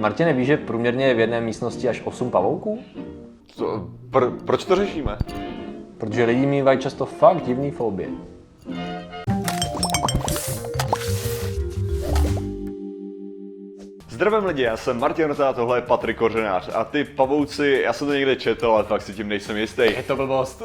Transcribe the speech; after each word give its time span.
Martine, 0.00 0.32
víš, 0.32 0.46
že 0.46 0.56
průměrně 0.56 1.06
je 1.06 1.14
v 1.14 1.20
jedné 1.20 1.40
místnosti 1.40 1.88
až 1.88 2.02
8 2.04 2.30
pavouků? 2.30 2.78
To, 3.56 3.88
pro, 4.10 4.30
proč 4.30 4.64
to 4.64 4.76
řešíme? 4.76 5.18
Protože 5.98 6.24
lidi 6.24 6.46
mývají 6.46 6.78
často 6.78 7.06
fakt 7.06 7.42
divný 7.46 7.70
fobie. 7.70 8.08
Zdravím 14.18 14.44
lidi, 14.44 14.62
já 14.62 14.76
jsem 14.76 15.00
Martin 15.00 15.26
Rota, 15.28 15.52
tohle 15.52 15.78
je 15.78 15.82
Patrik 15.82 16.16
Kořenář 16.16 16.68
a 16.74 16.84
ty 16.84 17.04
pavouci, 17.04 17.80
já 17.84 17.92
jsem 17.92 18.06
to 18.06 18.12
někde 18.12 18.36
četl, 18.36 18.70
ale 18.70 18.84
fakt 18.84 19.02
si 19.02 19.14
tím 19.14 19.28
nejsem 19.28 19.56
jistý. 19.56 19.82
Je 19.82 20.02
to 20.02 20.16
blbost. 20.16 20.62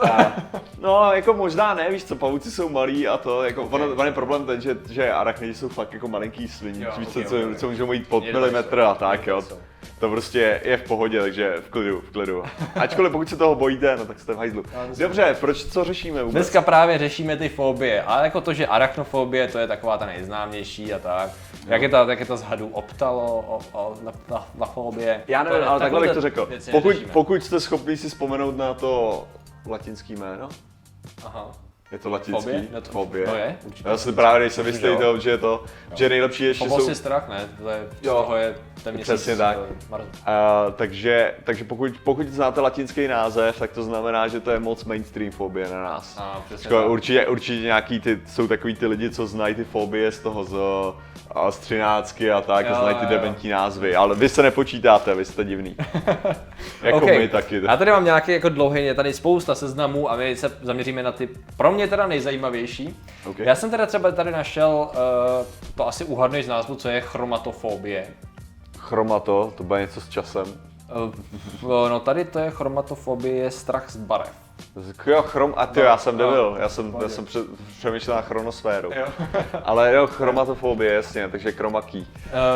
No, 0.82 1.12
jako 1.14 1.34
možná 1.34 1.74
ne, 1.74 1.90
víš 1.90 2.04
co, 2.04 2.16
pavouci 2.16 2.52
jsou 2.52 2.70
malí 2.70 3.08
a 3.08 3.18
to, 3.18 3.44
jako, 3.44 3.64
okay. 3.64 3.82
on, 3.82 4.00
on 4.00 4.06
je 4.06 4.12
problém 4.12 4.46
ten, 4.46 4.62
že, 4.62 4.78
že 4.90 5.12
arachnidi 5.12 5.54
jsou 5.54 5.70
fakt 5.70 5.94
jako 5.94 6.08
malinký 6.08 6.48
sviní, 6.48 6.80
víš 6.80 6.88
okay, 6.88 7.06
co, 7.06 7.20
okay, 7.20 7.54
co, 7.54 7.60
co 7.60 7.70
můžou 7.70 7.88
mít 7.88 8.08
pod 8.08 8.24
milimetr 8.24 8.80
a 8.80 8.96
tak, 8.96 9.28
jo. 9.28 9.42
Jsou. 9.42 9.58
To 10.04 10.10
prostě 10.10 10.62
je 10.64 10.78
v 10.78 10.82
pohodě, 10.84 11.22
takže 11.22 11.54
v 11.66 11.70
klidu, 11.70 12.02
v 12.02 12.12
klidu. 12.12 12.44
Ačkoliv 12.76 13.12
pokud 13.12 13.30
se 13.30 13.38
toho 13.38 13.56
bojíte, 13.56 13.98
no 13.98 14.06
tak 14.06 14.20
jste 14.20 14.34
v 14.34 14.38
hajzlu. 14.38 14.64
Dobře, 14.98 15.36
proč, 15.40 15.66
co 15.66 15.84
řešíme 15.84 16.24
vůbec? 16.24 16.34
Dneska 16.34 16.62
právě 16.62 16.98
řešíme 16.98 17.38
ty 17.38 17.50
fobie, 17.50 18.04
ale 18.04 18.24
jako 18.24 18.42
to, 18.42 18.54
že 18.54 18.68
arachnofobie, 18.68 19.48
to 19.48 19.60
je 19.60 19.68
taková 19.68 19.98
ta 19.98 20.06
nejznámější 20.06 20.94
a 20.94 21.00
tak. 21.00 21.30
Jak 21.68 21.82
je 21.82 21.90
ta, 21.90 22.06
jak 22.10 22.20
je 22.20 22.26
ta 22.26 22.36
z 22.36 22.42
hadů 22.42 22.68
optalo, 22.68 23.46
o, 23.48 23.60
o, 23.72 23.96
na, 24.04 24.12
na, 24.30 24.48
na 24.56 24.66
fobie. 24.66 25.24
Já 25.28 25.44
nevím, 25.44 25.60
To- 25.62 25.70
ale 25.70 25.80
takhle 25.80 26.02
bych 26.02 26.12
to 26.12 26.22
řekl. 26.22 26.50
Pokud, 26.72 26.96
pokud 27.14 27.44
jste 27.44 27.60
schopni 27.60 27.98
si 27.98 28.10
vzpomenout 28.10 28.58
na 28.58 28.74
to 28.74 29.24
latinský 29.70 30.16
jméno, 30.16 30.50
Aha. 31.26 31.52
je 31.92 32.00
to 32.00 32.10
latinský? 32.10 32.44
Fobie? 32.44 32.68
No 32.74 32.82
to- 32.82 32.92
Fobie. 32.92 33.28
no 33.28 33.36
je, 33.36 33.58
určitě. 33.66 33.90
Já 33.90 33.98
si 33.98 34.12
právě 34.12 34.40
nejsem 34.40 34.68
jistý 34.68 34.82
že 34.82 34.88
jo. 34.88 34.98
to, 34.98 35.30
je 35.30 35.38
to, 35.38 35.64
že 35.94 36.10
nejlepší 36.10 36.44
ještě 36.44 36.66
Phobos 36.66 36.84
jsou... 36.84 36.90
je 36.90 36.96
strach, 36.96 37.30
ne? 37.30 37.50
To 37.62 37.70
je, 37.70 37.88
z 38.02 38.06
Jo. 38.06 38.14
toho 38.14 38.36
je 38.36 38.56
ten 38.84 38.96
měsíc. 38.96 39.14
Přesně 39.14 39.36
tak. 39.36 39.58
A, 40.26 40.66
takže, 40.76 41.34
takže 41.44 41.64
pokud, 41.64 41.92
pokud 42.04 42.28
znáte 42.28 42.62
latinský 42.62 43.08
název, 43.08 43.60
tak 43.60 43.72
to 43.72 43.84
znamená, 43.84 44.28
že 44.28 44.40
to 44.40 44.52
je 44.52 44.60
moc 44.60 44.84
mainstream 44.86 45.32
fobie 45.32 45.70
na 45.70 45.84
nás. 45.84 46.18
A, 46.18 46.42
přesně 46.46 46.68
Jako 46.68 46.82
tak. 46.82 46.92
určitě, 46.92 47.28
určitě 47.28 47.62
nějaký 47.62 48.00
ty, 48.00 48.20
jsou 48.28 48.48
takový 48.48 48.76
ty 48.76 48.88
lidi, 48.88 49.10
co 49.10 49.28
znají 49.28 49.56
ty 49.56 49.64
fobie 49.64 50.12
z 50.12 50.20
toho 50.20 50.44
z, 50.44 50.56
a 51.32 51.52
z 51.52 51.58
třináctky 51.58 52.32
a 52.32 52.42
tak, 52.42 52.66
Jo, 52.66 52.76
a 52.76 52.80
znají 52.82 52.96
ty 52.96 53.06
dementní 53.06 53.50
názvy, 53.50 53.96
ale 53.96 54.16
vy 54.16 54.30
se 54.30 54.44
nepočítáte, 54.44 55.16
vy 55.16 55.26
jste 55.26 55.44
divný. 55.44 55.76
jako 56.84 56.98
Okay. 56.98 57.18
my 57.20 57.28
taky. 57.28 57.62
Já 57.66 57.78
tady 57.78 57.92
mám 57.92 58.06
nějaký 58.06 58.32
jako 58.32 58.50
dlouhý, 58.50 58.86
je 58.86 58.94
tady 58.94 59.14
spousta 59.14 59.56
seznamů 59.56 60.12
a 60.12 60.16
my 60.16 60.36
se 60.36 60.52
zaměříme 60.62 61.04
na 61.04 61.12
ty 61.12 61.30
pro 61.58 61.72
mě 61.72 61.88
teda 61.88 62.08
nejzajímavější. 62.08 63.00
Ok. 63.26 63.40
Já 63.40 63.56
jsem 63.56 63.70
teda 63.72 63.86
třeba 63.86 64.12
tady 64.12 64.32
našel, 64.32 64.90
uh, 64.94 65.46
to 65.76 65.88
asi 65.88 66.06
uhadneš 66.06 66.46
z 66.46 66.48
názvu, 66.50 66.76
co 66.76 66.90
je 66.90 67.02
chromatofobie. 67.02 68.08
Chromato, 68.84 69.54
to 69.58 69.64
bude 69.64 69.82
něco 69.82 70.02
s 70.02 70.10
časem. 70.10 70.46
Uh, 71.62 71.90
no 71.90 72.00
tady 72.00 72.26
to 72.26 72.40
je 72.40 72.52
chromatofobie, 72.52 73.36
je 73.36 73.52
strach 73.52 73.90
z 73.90 73.96
barev. 73.96 74.32
Jo, 75.06 75.22
chrom, 75.22 75.54
a 75.58 75.66
ty, 75.66 75.80
já 75.80 75.98
jsem 75.98 76.18
no, 76.18 76.26
nebyl, 76.26 76.58
já 76.60 76.70
jsem, 76.70 76.96
já 77.02 77.10
jsem 77.10 77.26
pře- 77.26 77.44
přemýšlel 77.78 78.16
na 78.16 78.22
chronosféru. 78.22 78.92
Jo. 78.96 79.06
Ale 79.64 79.94
jo, 79.94 80.08
chromatofobie, 80.08 80.94
jasně, 80.94 81.28
takže 81.28 81.52
chromaký. 81.52 82.08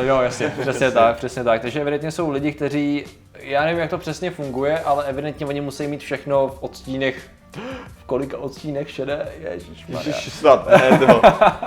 Uh, 0.02 0.08
jo, 0.08 0.22
jasně, 0.22 0.53
přesně 0.61 0.92
tak, 0.92 1.17
přesně 1.17 1.44
tak. 1.44 1.61
Takže 1.61 1.81
evidentně 1.81 2.11
jsou 2.11 2.31
lidi, 2.31 2.52
kteří, 2.52 3.06
já 3.39 3.66
nevím, 3.66 3.80
jak 3.80 3.89
to 3.89 3.97
přesně 3.97 4.31
funguje, 4.31 4.80
ale 4.80 5.06
evidentně 5.06 5.45
oni 5.45 5.62
musí 5.62 5.88
mít 5.88 6.02
všechno 6.02 6.47
v 6.47 6.64
odstínech, 6.64 7.30
v 7.97 8.03
kolika 8.03 8.38
odstínech 8.38 8.91
šedé. 8.91 9.31
Ježiš, 9.39 10.34
snad, 10.34 10.67
ne, 10.67 11.00
to, 11.00 11.22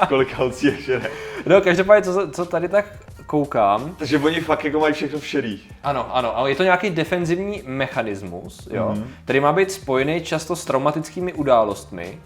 kolika 0.08 0.36
holcí 0.36 0.66
ještě 0.66 0.98
ne. 0.98 1.08
No, 1.46 1.60
každopádně, 1.60 2.12
co, 2.12 2.30
co 2.30 2.44
tady 2.44 2.68
tak 2.68 2.84
koukám, 3.30 3.94
Takže 3.98 4.18
oni 4.18 4.40
fakt 4.40 4.64
jako 4.64 4.80
mají 4.80 4.94
všechno 4.94 5.18
v 5.18 5.26
šedý. 5.26 5.62
Ano, 5.82 6.16
ano, 6.16 6.36
ale 6.36 6.50
je 6.50 6.56
to 6.56 6.62
nějaký 6.62 6.90
defenzivní 6.90 7.62
mechanismus, 7.66 8.68
jo, 8.72 8.88
Mhm. 8.88 8.98
mm-hmm. 9.02 9.06
který 9.24 9.40
má 9.40 9.52
být 9.52 9.70
spojený 9.72 10.20
často 10.20 10.56
s 10.56 10.64
traumatickými 10.64 11.32
událostmi 11.32 12.18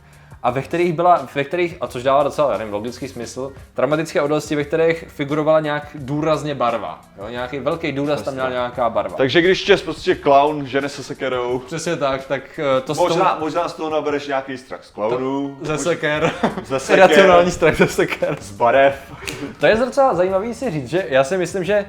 a 0.44 0.50
ve 0.50 0.62
kterých 0.62 0.92
byla, 0.92 1.28
ve 1.34 1.44
kterých, 1.44 1.76
a 1.80 1.86
což 1.86 2.02
dává 2.02 2.22
docela, 2.22 2.52
já 2.52 2.58
nevím, 2.58 2.74
logický 2.74 3.08
smysl, 3.08 3.52
traumatické 3.74 4.22
události, 4.22 4.56
ve 4.56 4.64
kterých 4.64 5.04
figurovala 5.08 5.60
nějak 5.60 5.88
důrazně 5.94 6.54
barva, 6.54 7.00
jo, 7.18 7.28
nějaký 7.28 7.58
velký 7.58 7.92
důraz 7.92 8.22
tam 8.22 8.34
měla 8.34 8.50
nějaká 8.50 8.90
barva. 8.90 9.16
Takže 9.16 9.42
když 9.42 9.62
tě 9.62 9.76
prostě 9.76 10.16
clown 10.16 10.66
žene 10.66 10.88
se 10.88 11.02
sekerou, 11.02 11.58
Přesně 11.58 11.96
tak, 11.96 12.26
tak 12.26 12.60
eh, 12.78 12.80
to 12.80 12.94
možná, 12.94 13.36
možná 13.40 13.68
z 13.68 13.72
toho 13.72 13.90
nabereš 13.90 14.26
nějaký 14.26 14.58
strach 14.58 14.84
z 14.84 14.90
clownů, 14.90 15.58
ze 15.62 15.78
seker, 15.78 16.30
ze 16.64 16.80
seker, 16.80 17.08
racionální 17.08 17.50
strach 17.50 17.76
ze 17.76 17.86
seker. 17.86 18.36
z 18.40 18.50
barev. 18.50 19.12
To 19.60 19.66
je 19.66 19.76
docela 19.76 20.14
zajímavý 20.14 20.54
si 20.54 20.70
říct, 20.70 20.88
že 20.88 21.06
já 21.08 21.24
si 21.24 21.38
myslím, 21.38 21.64
že 21.64 21.86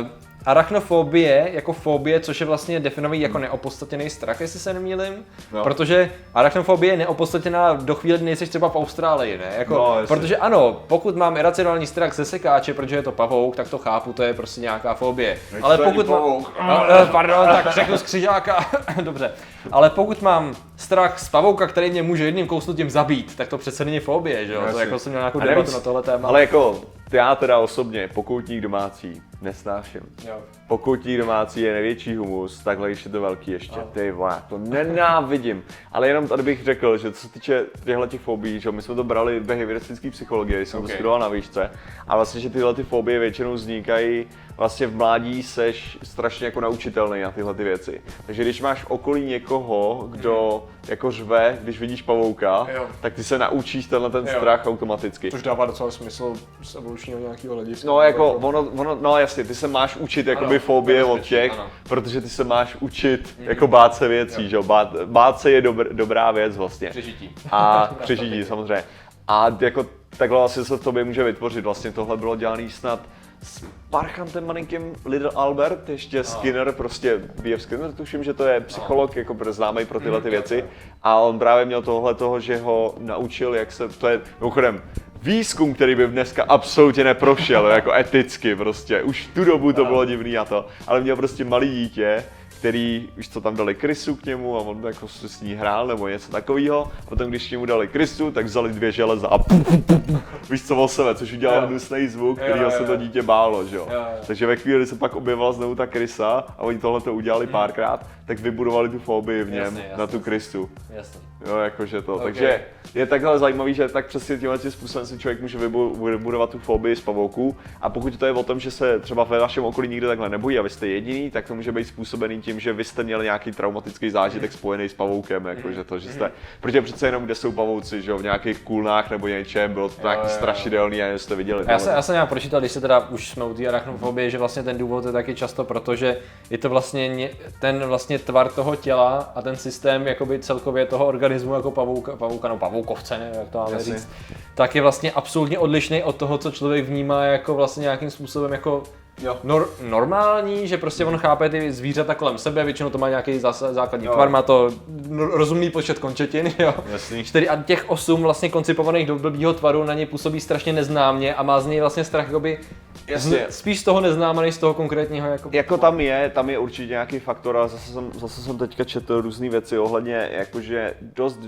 uh, 0.00 0.25
arachnofobie 0.46 1.48
jako 1.52 1.72
fobie, 1.72 2.20
což 2.20 2.40
je 2.40 2.46
vlastně 2.46 2.80
definovaný 2.80 3.20
jako 3.20 3.38
neopodstatněný 3.38 4.10
strach, 4.10 4.40
jestli 4.40 4.60
se 4.60 4.74
nemýlim, 4.74 5.24
No. 5.52 5.62
protože 5.62 6.10
arachnofobie 6.34 6.92
je 6.92 6.96
neopodstatněná 6.96 7.72
do 7.72 7.94
chvíle, 7.94 8.18
kdy 8.18 8.24
nejsi 8.24 8.46
třeba 8.46 8.68
v 8.68 8.76
Austrálii, 8.76 9.38
ne? 9.38 9.44
Jako, 9.58 9.74
No, 9.74 9.96
protože 10.08 10.36
ano, 10.36 10.80
pokud 10.86 11.16
mám 11.16 11.36
iracionální 11.36 11.86
strach 11.86 12.14
ze 12.14 12.24
sekáče, 12.24 12.74
protože 12.74 12.96
je 12.96 13.02
to 13.02 13.12
pavouk, 13.12 13.56
tak 13.56 13.68
to 13.68 13.78
chápu, 13.78 14.12
to 14.12 14.22
je 14.22 14.34
prostě 14.34 14.60
nějaká 14.60 14.94
fobie. 14.94 15.38
Ale 15.62 15.76
to 15.76 15.82
není 15.84 15.94
pokud 15.94 16.08
mám, 16.10 16.22
no, 16.68 17.06
pardon, 17.12 17.46
tak 17.46 17.74
řeknu 17.74 17.96
z 17.98 18.02
křižáka, 18.02 18.64
dobře. 19.02 19.30
Ale 19.72 19.90
pokud 19.90 20.22
mám 20.22 20.54
strach 20.76 21.18
z 21.18 21.28
pavouka, 21.28 21.66
který 21.66 21.90
mě 21.90 22.02
může 22.02 22.24
jedním 22.24 22.46
kousnutím 22.46 22.90
zabít, 22.90 23.36
tak 23.36 23.48
to 23.48 23.58
přece 23.58 23.84
není 23.84 24.00
fobie, 24.00 24.46
že 24.46 24.52
jo? 24.54 24.62
To 24.72 24.78
jako 24.78 24.98
jsem 24.98 25.12
měl 25.12 25.20
nějakou 25.20 25.40
debatu 25.40 25.70
na 25.72 25.80
tohle 25.80 26.02
téma. 26.02 26.28
Ale 26.28 26.40
jako, 26.40 26.80
já 27.12 27.34
teda 27.34 27.58
osobně, 27.58 28.08
pokoutník 28.14 28.60
domácí, 28.60 29.22
nesnáším. 29.42 30.00
Jo. 30.28 30.38
Pokoutník 30.68 31.18
domácí 31.18 31.60
je 31.62 31.72
největší 31.72 32.16
humus, 32.16 32.58
takhle 32.60 32.88
když 32.88 33.04
je 33.04 33.10
to 33.10 33.20
velký 33.20 33.50
ještě. 33.50 33.74
Ano. 33.76 33.88
Ty 33.92 34.10
vole, 34.10 34.42
to 34.48 34.58
nenávidím. 34.58 35.64
Ale 35.92 36.08
jenom 36.08 36.28
tady 36.28 36.42
bych 36.42 36.64
řekl, 36.64 36.98
že 36.98 37.12
co 37.12 37.20
se 37.26 37.32
týče 37.32 37.64
těchto 37.84 38.06
těch 38.06 38.20
fobií, 38.20 38.60
že 38.60 38.72
my 38.72 38.82
jsme 38.82 38.94
to 38.94 39.04
brali 39.04 39.40
v 39.40 39.44
behavioristické 39.44 40.10
psychologii, 40.10 40.66
jsem 40.66 40.80
Ok. 40.80 40.86
to 40.86 40.92
studoval 40.92 41.20
na 41.20 41.28
výšce. 41.28 41.70
A 42.08 42.16
vlastně, 42.16 42.40
že 42.40 42.50
tyhle 42.50 42.74
ty 42.74 42.82
fobie 42.82 43.18
většinou 43.18 43.52
vznikají 43.54 44.26
vlastně 44.56 44.86
v 44.86 44.96
mládí 44.96 45.42
seš 45.42 45.98
strašně 46.02 46.46
jako 46.46 46.60
naučitelný 46.60 47.20
na 47.22 47.30
tyhle 47.30 47.54
ty 47.54 47.64
věci. 47.64 48.00
Takže 48.26 48.42
když 48.42 48.60
máš 48.60 48.82
v 48.84 48.90
okolí 48.90 49.24
někoho, 49.24 50.08
kdo 50.10 50.64
jako 50.88 51.10
řve, 51.10 51.58
když 51.62 51.80
vidíš 51.80 52.02
pavouka, 52.02 52.66
Jo. 52.74 52.86
tak 53.00 53.14
ty 53.14 53.24
se 53.24 53.38
naučíš 53.38 53.86
tenhle 53.86 54.10
ten 54.10 54.26
Jo. 54.26 54.34
strach 54.36 54.66
automaticky. 54.66 55.30
Což 55.30 55.42
dává 55.42 55.66
docela 55.66 55.90
smysl 55.90 56.32
z 56.62 56.74
evolučního 56.74 57.18
nějakého 57.18 57.54
hlediska. 57.54 57.86
No 57.88 58.00
jako 58.00 58.32
ono, 58.32 58.60
ono, 58.62 58.98
no 59.00 59.18
jasně, 59.18 59.44
ty 59.44 59.54
se 59.54 59.68
máš 59.68 59.96
učit 59.96 60.26
jakoby 60.26 60.56
Ano, 60.56 60.58
fobie 60.64 61.04
od 61.04 61.20
těch, 61.20 61.52
ano. 61.52 61.66
Protože 61.88 62.20
ty 62.20 62.28
se 62.28 62.44
máš 62.44 62.76
učit 62.80 63.34
jako 63.38 63.66
bát 63.66 63.94
se 63.94 64.08
věcí, 64.08 64.48
že 64.48 64.56
jo, 64.56 64.62
bát, 64.62 64.96
bát 65.04 65.40
se 65.40 65.50
je 65.50 65.60
dobr, 65.60 65.92
dobrá 65.92 66.30
věc 66.30 66.56
vlastně. 66.56 66.90
Přežití. 66.90 67.34
A 67.52 67.90
přežití 68.02 68.44
samozřejmě. 68.44 68.84
A 69.28 69.56
jako 69.60 69.86
takhle 70.16 70.38
vlastně 70.38 70.64
se 70.64 70.76
v 70.76 70.84
tobě 70.84 71.04
může 71.04 71.24
vytvořit, 71.24 71.64
vlastně 71.64 71.92
tohle 71.92 72.16
bylo 72.16 72.36
dělaný 72.36 72.70
snad 72.70 73.00
s 73.42 73.64
parchantem 73.90 74.46
malinkým 74.46 74.92
Little 75.04 75.30
Albert, 75.34 75.88
ještě 75.88 76.24
Skinner, 76.24 76.72
prostě 76.72 77.20
B.F. 77.42 77.62
Skinner, 77.62 77.92
tuším, 77.92 78.24
že 78.24 78.34
to 78.34 78.44
je 78.44 78.60
psycholog, 78.60 79.16
jako 79.16 79.36
známý 79.50 79.84
pro 79.84 80.00
tyhle 80.00 80.20
ty 80.20 80.30
věci. 80.30 80.64
A 81.02 81.16
on 81.16 81.38
právě 81.38 81.64
měl 81.64 81.82
tohle 81.82 82.14
toho, 82.14 82.40
že 82.40 82.56
ho 82.56 82.94
naučil, 82.98 83.54
jak 83.54 83.72
se, 83.72 83.88
to 83.88 84.08
je 84.08 84.20
mimochodem 84.40 84.82
výzkum, 85.22 85.74
který 85.74 85.94
by 85.94 86.06
dneska 86.06 86.44
absolutně 86.48 87.04
neprošel, 87.04 87.66
jako 87.66 87.92
eticky 87.92 88.56
prostě. 88.56 89.02
Už 89.02 89.26
v 89.26 89.34
tu 89.34 89.44
dobu 89.44 89.72
to 89.72 89.84
bylo 89.84 90.04
divný 90.04 90.38
a 90.38 90.44
to, 90.44 90.66
ale 90.86 91.00
měl 91.00 91.16
prostě 91.16 91.44
malý 91.44 91.70
dítě, 91.70 92.24
který, 92.58 93.08
už 93.18 93.28
co 93.28 93.40
tam 93.40 93.56
dali 93.56 93.74
krysu 93.74 94.16
k 94.16 94.24
němu 94.24 94.56
a 94.56 94.60
on 94.60 94.84
jako 94.86 95.08
se 95.08 95.28
s 95.28 95.40
ní 95.40 95.54
hrál 95.54 95.86
nebo 95.86 96.08
něco 96.08 96.32
takového. 96.32 96.92
Potom 97.08 97.28
když 97.28 97.48
k 97.48 97.50
němu 97.50 97.66
dali 97.66 97.88
krysu, 97.88 98.30
tak 98.30 98.46
vzali 98.46 98.72
dvě 98.72 98.92
železa 98.92 99.28
a 99.28 99.38
pum, 99.38 99.64
pum, 99.64 99.82
pum, 99.82 100.00
pum, 100.00 100.20
víš 100.50 100.66
co 100.66 100.76
o 100.76 100.88
sebe, 100.88 101.14
což 101.14 101.32
udělal 101.32 101.66
hnusný 101.66 102.08
zvuk, 102.08 102.38
jo, 102.56 102.70
se 102.70 102.84
to 102.84 102.96
dítě 102.96 103.22
bálo, 103.22 103.66
že 103.66 103.76
jo. 103.76 103.88
Takže 104.26 104.46
ve 104.46 104.56
chvíli, 104.56 104.78
kdy 104.78 104.86
se 104.86 104.96
pak 104.96 105.16
objevila 105.16 105.52
znovu 105.52 105.74
ta 105.74 105.86
krysa 105.86 106.44
a 106.58 106.62
oni 106.62 106.78
tohle 106.78 107.00
to 107.00 107.14
udělali 107.14 107.46
párkrát, 107.46 108.06
tak 108.26 108.38
vybudovali 108.40 108.88
tu 108.88 108.98
fobii 108.98 109.44
v 109.44 109.50
něm 109.50 109.64
Jasně, 109.64 109.80
jasně. 109.80 109.96
na 109.98 110.06
tu 110.06 110.20
krysu. 110.20 110.70
Jasně. 110.90 111.20
Jo, 111.46 111.56
jakože 111.56 112.02
to. 112.02 112.14
Ok. 112.14 112.22
Takže 112.22 112.64
je 112.94 113.06
takhle 113.06 113.38
zajímavý, 113.38 113.74
že 113.74 113.88
tak 113.88 114.06
přesně 114.06 114.38
tímhle 114.38 114.58
tím 114.58 114.70
způsobem 114.70 115.06
si 115.06 115.18
člověk 115.18 115.40
může 115.40 115.58
vybu- 115.58 116.10
vybudovat 116.10 116.50
tu 116.50 116.58
fobii 116.58 116.96
z 116.96 117.00
pavouků. 117.00 117.56
A 117.80 117.90
pokud 117.90 118.16
to 118.16 118.26
je 118.26 118.32
o 118.32 118.42
tom, 118.42 118.60
že 118.60 118.70
se 118.70 118.98
třeba 119.00 119.24
ve 119.24 119.38
vašem 119.38 119.64
okolí 119.64 119.88
nikdo 119.88 120.08
takhle 120.08 120.28
nebojí 120.28 120.58
a 120.58 120.62
vy 120.62 120.70
jste 120.70 120.86
jediný, 120.86 121.30
tak 121.30 121.46
to 121.46 121.54
může 121.54 121.72
být 121.72 121.84
způsobený 121.84 122.40
tím, 122.40 122.60
že 122.60 122.72
vy 122.72 122.84
jste 122.84 123.02
měli 123.04 123.24
nějaký 123.24 123.52
traumatický 123.52 124.10
zážitek 124.10 124.52
spojený 124.52 124.88
s 124.88 124.94
pavoukem, 124.94 125.46
jakože 125.46 125.84
to, 125.84 125.98
že 125.98 126.12
jste, 126.12 126.32
protože 126.60 126.82
přece 126.82 127.06
jenom 127.06 127.24
kde 127.24 127.34
jsou 127.34 127.52
pavouci, 127.52 128.02
že 128.02 128.10
jo, 128.10 128.18
v 128.18 128.22
nějakých 128.22 128.58
kulnách 128.58 129.10
nebo 129.10 129.28
něčem, 129.28 129.72
bylo 129.72 129.88
to 129.88 130.02
nějaký 130.02 130.28
strašidelný 130.28 131.02
a 131.02 131.18
jste 131.18 131.34
viděli. 131.34 131.64
Já 131.68 131.78
jsem, 131.78 131.92
já 131.94 132.02
jsem 132.02 132.12
nějak 132.12 132.28
pročítal, 132.28 132.60
když 132.60 132.72
se 132.72 132.80
teda 132.80 133.08
už 133.08 133.28
jsme 133.28 133.44
u 133.44 133.54
té 133.54 133.66
arachnofobie, 133.66 134.30
že 134.30 134.38
vlastně 134.38 134.62
ten 134.62 134.78
důvod 134.78 135.04
je 135.04 135.12
taky 135.12 135.34
často 135.34 135.64
proto, 135.64 135.96
že 135.96 136.16
je 136.50 136.58
to 136.58 136.68
vlastně 136.68 137.08
ně, 137.08 137.30
ten 137.60 137.84
vlastně 137.84 138.15
vlastně 138.16 138.32
tvar 138.32 138.48
toho 138.52 138.76
těla 138.76 139.32
a 139.34 139.42
ten 139.42 139.56
systém 139.56 140.06
jakoby 140.06 140.38
celkově 140.38 140.86
toho 140.86 141.06
organismu 141.06 141.54
jako 141.54 141.70
pavouka, 141.70 142.16
pavouka 142.16 142.48
no 142.48 142.58
pavoukovce, 142.58 143.18
ne, 143.18 143.30
jak 143.38 143.48
to 143.48 143.58
máme 143.58 143.72
Jasně. 143.72 143.94
říct, 143.94 144.08
tak 144.54 144.74
je 144.74 144.82
vlastně 144.82 145.12
absolutně 145.12 145.58
odlišný 145.58 146.02
od 146.02 146.16
toho, 146.16 146.38
co 146.38 146.50
člověk 146.50 146.84
vnímá 146.84 147.24
jako 147.24 147.54
vlastně 147.54 147.82
nějakým 147.82 148.10
způsobem 148.10 148.52
jako 148.52 148.82
Jo. 149.22 149.36
nor, 149.44 149.70
normální, 149.82 150.68
že 150.68 150.76
prostě 150.76 151.04
on 151.04 151.18
chápe 151.18 151.48
ty 151.48 151.72
zvířata 151.72 152.14
kolem 152.14 152.38
sebe, 152.38 152.64
většinou 152.64 152.90
to 152.90 152.98
má 152.98 153.08
nějaký 153.08 153.38
zás, 153.38 153.64
základní 153.70 154.06
Jo. 154.06 154.12
tvar, 154.12 154.28
má 154.28 154.42
to 154.42 154.70
rozumný 155.18 155.70
počet 155.70 155.98
končetin, 155.98 156.52
jo. 156.58 156.74
Jasný. 156.92 157.24
Čtyři 157.24 157.48
a 157.48 157.62
těch 157.62 157.84
osm 157.88 158.22
vlastně 158.22 158.48
koncipovaných 158.48 159.06
do 159.06 159.16
blbýho 159.16 159.52
tvaru 159.54 159.84
na 159.84 159.94
ně 159.94 160.06
působí 160.06 160.40
strašně 160.40 160.72
neznámě 160.72 161.34
a 161.34 161.42
má 161.42 161.60
z 161.60 161.66
něj 161.66 161.80
vlastně 161.80 162.04
strach 162.04 162.26
jakoby 162.26 162.58
Jasně. 163.08 163.46
spíš 163.50 163.80
z 163.80 163.84
toho 163.84 164.00
neznáma, 164.00 164.42
než 164.42 164.54
z 164.54 164.58
toho 164.58 164.74
konkrétního 164.74 165.26
jako... 165.26 165.50
Jako 165.52 165.78
tam 165.78 166.00
je, 166.00 166.30
tam 166.34 166.50
je 166.50 166.58
určitě 166.58 166.90
nějaký 166.90 167.18
faktor, 167.18 167.56
ale 167.56 167.68
zase 167.68 167.92
jsem, 167.92 168.10
zase 168.12 168.40
jsem 168.40 168.58
teďka 168.58 168.84
četl 168.84 169.20
různé 169.20 169.48
věci 169.48 169.78
ohledně, 169.78 170.28
jakože 170.32 170.94
dost, 171.00 171.40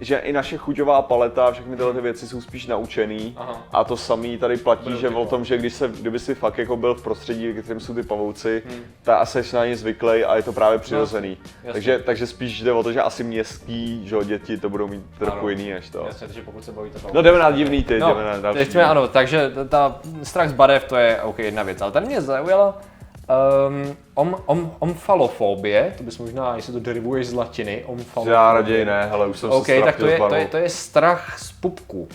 že 0.00 0.16
i 0.18 0.32
naše 0.32 0.56
chuťová 0.56 1.02
paleta 1.02 1.46
a 1.46 1.50
všechny 1.52 1.76
tyhle 1.76 1.94
ty 1.94 2.00
věci 2.00 2.28
jsou 2.28 2.40
spíš 2.40 2.66
naučený 2.66 3.34
Aha. 3.36 3.62
a 3.72 3.84
to 3.84 3.96
samý 3.96 4.38
tady 4.38 4.56
platí, 4.56 4.84
Budou 4.84 4.96
že 4.96 5.08
o 5.08 5.26
tom, 5.26 5.44
že 5.44 5.58
když 5.58 5.74
se, 5.74 5.88
kdyby 5.88 6.18
si 6.18 6.34
fakt 6.34 6.58
jako 6.58 6.76
byl 6.76 6.94
v 6.94 7.02
prostředí, 7.02 7.52
ve 7.52 7.62
kterém 7.62 7.80
jsou 7.80 7.94
ty 7.94 8.02
pavouci, 8.02 8.62
Hmm. 8.68 8.80
tak 9.02 9.20
asi 9.20 9.44
jsi 9.44 9.56
na 9.56 9.66
ně 9.66 9.76
zvyklý 9.76 10.24
a 10.24 10.36
je 10.36 10.42
to 10.42 10.52
právě 10.52 10.78
přirozený. 10.78 11.36
jasně. 11.54 11.72
takže, 11.72 11.98
takže 11.98 12.26
spíš 12.26 12.62
jde 12.62 12.72
o 12.72 12.82
to, 12.82 12.92
že 12.92 13.02
asi 13.02 13.24
městský, 13.24 14.08
že 14.08 14.14
jo, 14.14 14.22
děti 14.24 14.58
to 14.58 14.68
budou 14.70 14.86
mít 14.88 15.02
trochu 15.18 15.38
Ano. 15.38 15.48
jiný 15.48 15.70
než 15.70 15.90
to. 15.90 16.04
Jasně, 16.06 16.26
takže 16.26 16.42
pokud 16.42 16.64
se 16.64 16.72
bavíte 16.72 16.98
No 17.14 17.22
jdeme 17.22 17.38
na 17.38 17.50
divný 17.50 17.84
ty, 17.84 17.98
No, 17.98 18.08
jdeme 18.08 18.24
na 18.24 18.38
další. 18.40 18.64
jsme, 18.64 18.84
ano, 18.84 19.08
takže 19.08 19.50
ta- 19.54 19.64
ta 19.64 20.00
strach 20.22 20.48
z 20.48 20.52
barev, 20.52 20.84
to 20.84 20.96
je 20.96 21.22
OK, 21.22 21.38
jedna 21.38 21.62
věc, 21.62 21.80
ale 21.82 21.92
tady 21.92 22.06
mě 22.06 22.20
zaujala 22.20 22.78
um, 23.28 23.96
om, 24.14 24.36
om, 24.46 24.74
omfalofobie, 24.78 25.94
to 25.98 26.04
bys 26.04 26.18
možná, 26.18 26.56
jestli 26.56 26.72
to 26.72 26.80
derivuješ 26.80 27.26
z 27.26 27.32
latiny, 27.32 27.84
omfalofobie. 27.86 28.34
Já 28.34 28.52
raději 28.52 28.84
ne, 28.84 29.06
hele, 29.10 29.26
už 29.26 29.38
jsem 29.38 29.50
OK, 29.50 29.66
se 29.66 29.80
tak 29.82 29.96
to 29.96 30.06
je, 30.06 30.18
to, 30.18 30.34
je, 30.34 30.46
to 30.46 30.56
je 30.56 30.68
strach 30.68 31.38
z 31.38 31.52
pupku. 31.52 32.08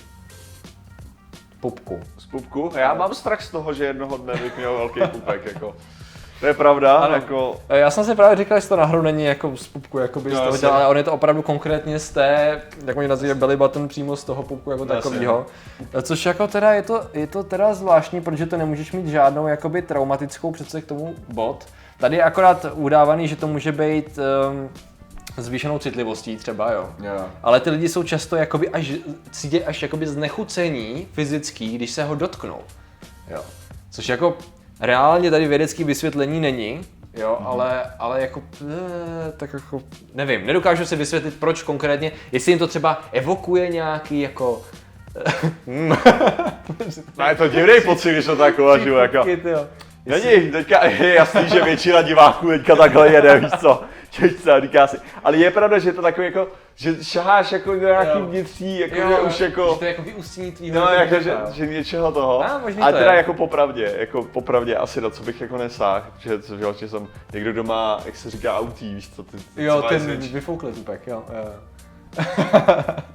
Pupku. 1.59 1.99
Z 2.17 2.25
pupku? 2.25 2.71
Já 2.75 2.93
mám 2.93 3.13
strach 3.13 3.41
z 3.41 3.51
toho, 3.51 3.73
že 3.73 3.85
jednoho 3.85 4.17
dne 4.17 4.33
bych 4.33 4.57
měl 4.57 4.77
velký 4.77 4.99
pupek, 5.11 5.45
jako. 5.45 5.75
To 6.39 6.47
je 6.47 6.53
pravda, 6.53 6.95
Ano. 6.97 7.15
jako... 7.15 7.55
E, 7.69 7.79
Já 7.79 7.91
jsem 7.91 8.03
si 8.03 8.15
právě 8.15 8.37
říkal, 8.37 8.59
že 8.59 8.67
to 8.67 8.75
náhodou 8.75 9.01
není 9.01 9.23
jako 9.25 9.57
z 9.57 9.67
pupku, 9.67 9.97
jakoby 9.99 10.29
z 10.29 10.33
No, 10.33 10.39
toho 10.39 10.47
jasně. 10.47 10.59
těla, 10.59 10.75
ale 10.75 10.87
on 10.87 10.97
je 10.97 11.03
to 11.03 11.13
opravdu 11.13 11.41
konkrétně 11.41 11.99
z 11.99 12.09
té, 12.09 12.61
jak 12.85 12.97
oni 12.97 13.07
nazývají 13.07 13.39
belly 13.39 13.57
button 13.57 13.87
přímo 13.87 14.15
z 14.15 14.23
toho 14.23 14.43
pupku 14.43 14.71
jako 14.71 14.83
Jasně. 14.83 14.95
takového. 15.01 15.45
Což 16.01 16.25
jako 16.25 16.47
teda 16.47 16.73
je 16.73 16.81
to, 16.81 17.01
je 17.13 17.27
to 17.27 17.43
teda 17.43 17.73
zvláštní, 17.73 18.21
protože 18.21 18.45
to 18.45 18.57
nemůžeš 18.57 18.91
mít 18.91 19.07
žádnou 19.07 19.47
jakoby 19.47 19.81
traumatickou 19.81 20.51
přece 20.51 20.81
k 20.81 20.85
tomu 20.85 21.15
bod. 21.27 21.65
Tady 21.99 22.15
je 22.15 22.23
akorát 22.23 22.65
udávaný, 22.73 23.27
že 23.27 23.35
to 23.35 23.47
může 23.47 23.71
být 23.71 24.19
um, 24.51 24.69
zvýšenou 25.37 25.79
citlivostí 25.79 26.35
třeba, 26.37 26.71
jo. 26.71 26.89
Jo. 27.03 27.25
Ale 27.43 27.59
ty 27.59 27.69
lidi 27.69 27.89
jsou 27.89 28.03
často 28.03 28.35
jakoby 28.35 28.69
až, 28.69 28.91
cítí 29.31 29.63
až 29.63 29.81
jakoby 29.81 30.07
znechucení 30.07 31.07
fyzický, 31.13 31.75
když 31.75 31.91
se 31.91 32.03
ho 32.03 32.15
dotknou. 32.15 32.57
Jo. 33.31 33.41
Což 33.91 34.09
jako 34.09 34.37
reálně 34.83 35.31
tady 35.31 35.47
vědecký 35.47 35.83
vysvětlení 35.83 36.39
není, 36.39 36.81
jo, 37.13 37.37
Mhm. 37.39 37.47
ale, 37.47 37.83
ale 37.99 38.21
jako, 38.21 38.43
eh, 38.61 39.31
tak 39.37 39.53
jako, 39.53 39.81
nevím, 40.13 40.45
nedokážu 40.45 40.85
si 40.85 40.95
vysvětlit, 40.95 41.35
proč 41.39 41.63
konkrétně, 41.63 42.11
jestli 42.31 42.51
jim 42.51 42.59
to 42.59 42.67
třeba 42.67 43.01
evokuje 43.11 43.69
nějaký 43.69 44.21
jako, 44.21 44.61
No 47.17 47.27
je 47.29 47.35
to 47.35 47.47
divný 47.47 47.73
pocit, 47.85 48.11
když 48.11 48.25
to 48.25 48.35
tak 48.35 48.59
uvažuju, 48.59 48.95
jako. 48.95 49.25
Není, 50.05 50.51
teďka 50.51 50.85
je 50.85 51.13
jasný, 51.13 51.49
že 51.49 51.61
většina 51.63 52.01
diváků 52.01 52.47
teďka 52.47 52.75
takhle 52.75 53.07
jede, 53.11 53.39
víš 53.39 53.51
co, 53.59 53.83
co, 54.43 54.61
říká 54.61 54.87
si. 54.87 54.97
Ale 55.23 55.37
je 55.37 55.51
pravda, 55.51 55.79
že 55.79 55.89
je 55.89 55.93
to 55.93 56.01
takový 56.01 56.25
jako, 56.27 56.47
že 56.75 57.03
šaháš 57.03 57.51
jako 57.51 57.71
do 57.73 57.79
nějaký 57.79 58.19
Jo. 58.19 58.25
vnitří, 58.25 58.79
jako 58.79 58.95
Jo, 58.95 59.09
že 59.09 59.17
už 59.19 59.39
jako, 59.39 59.69
že 59.73 59.79
to 59.79 59.85
je 59.85 59.91
jako 59.91 60.01
vyústění 60.01 60.51
tvýho. 60.51 60.79
no 60.79 60.87
jako, 60.93 61.19
že, 61.19 61.33
že 61.53 61.67
něčeho 61.67 62.11
toho. 62.11 62.43
A, 62.43 62.57
možný 62.57 62.81
A 62.81 62.91
to 62.91 62.97
teda 62.97 63.11
je. 63.11 63.17
jako 63.17 63.33
popravdě, 63.33 63.95
jako 63.99 64.23
popravdě 64.23 64.75
asi 64.75 65.01
na 65.01 65.09
co 65.09 65.23
bych 65.23 65.41
jako 65.41 65.57
nesáhl, 65.57 66.05
že 66.19 66.41
co, 66.41 66.57
že 66.57 66.65
vlastně 66.65 66.87
jsem 66.87 67.07
někdo, 67.33 67.51
kdo 67.51 67.63
má, 67.63 67.99
jak 68.05 68.15
se 68.15 68.29
říká, 68.29 68.57
autí, 68.57 68.95
víš 68.95 69.09
co, 69.15 69.23
ty, 69.23 69.37
ty 69.55 69.63
Jo, 69.63 69.81
ten 69.89 70.17
vyfoukli 70.17 70.71
pupek, 70.71 71.07
jo. 71.07 71.23
jo. 71.33 71.49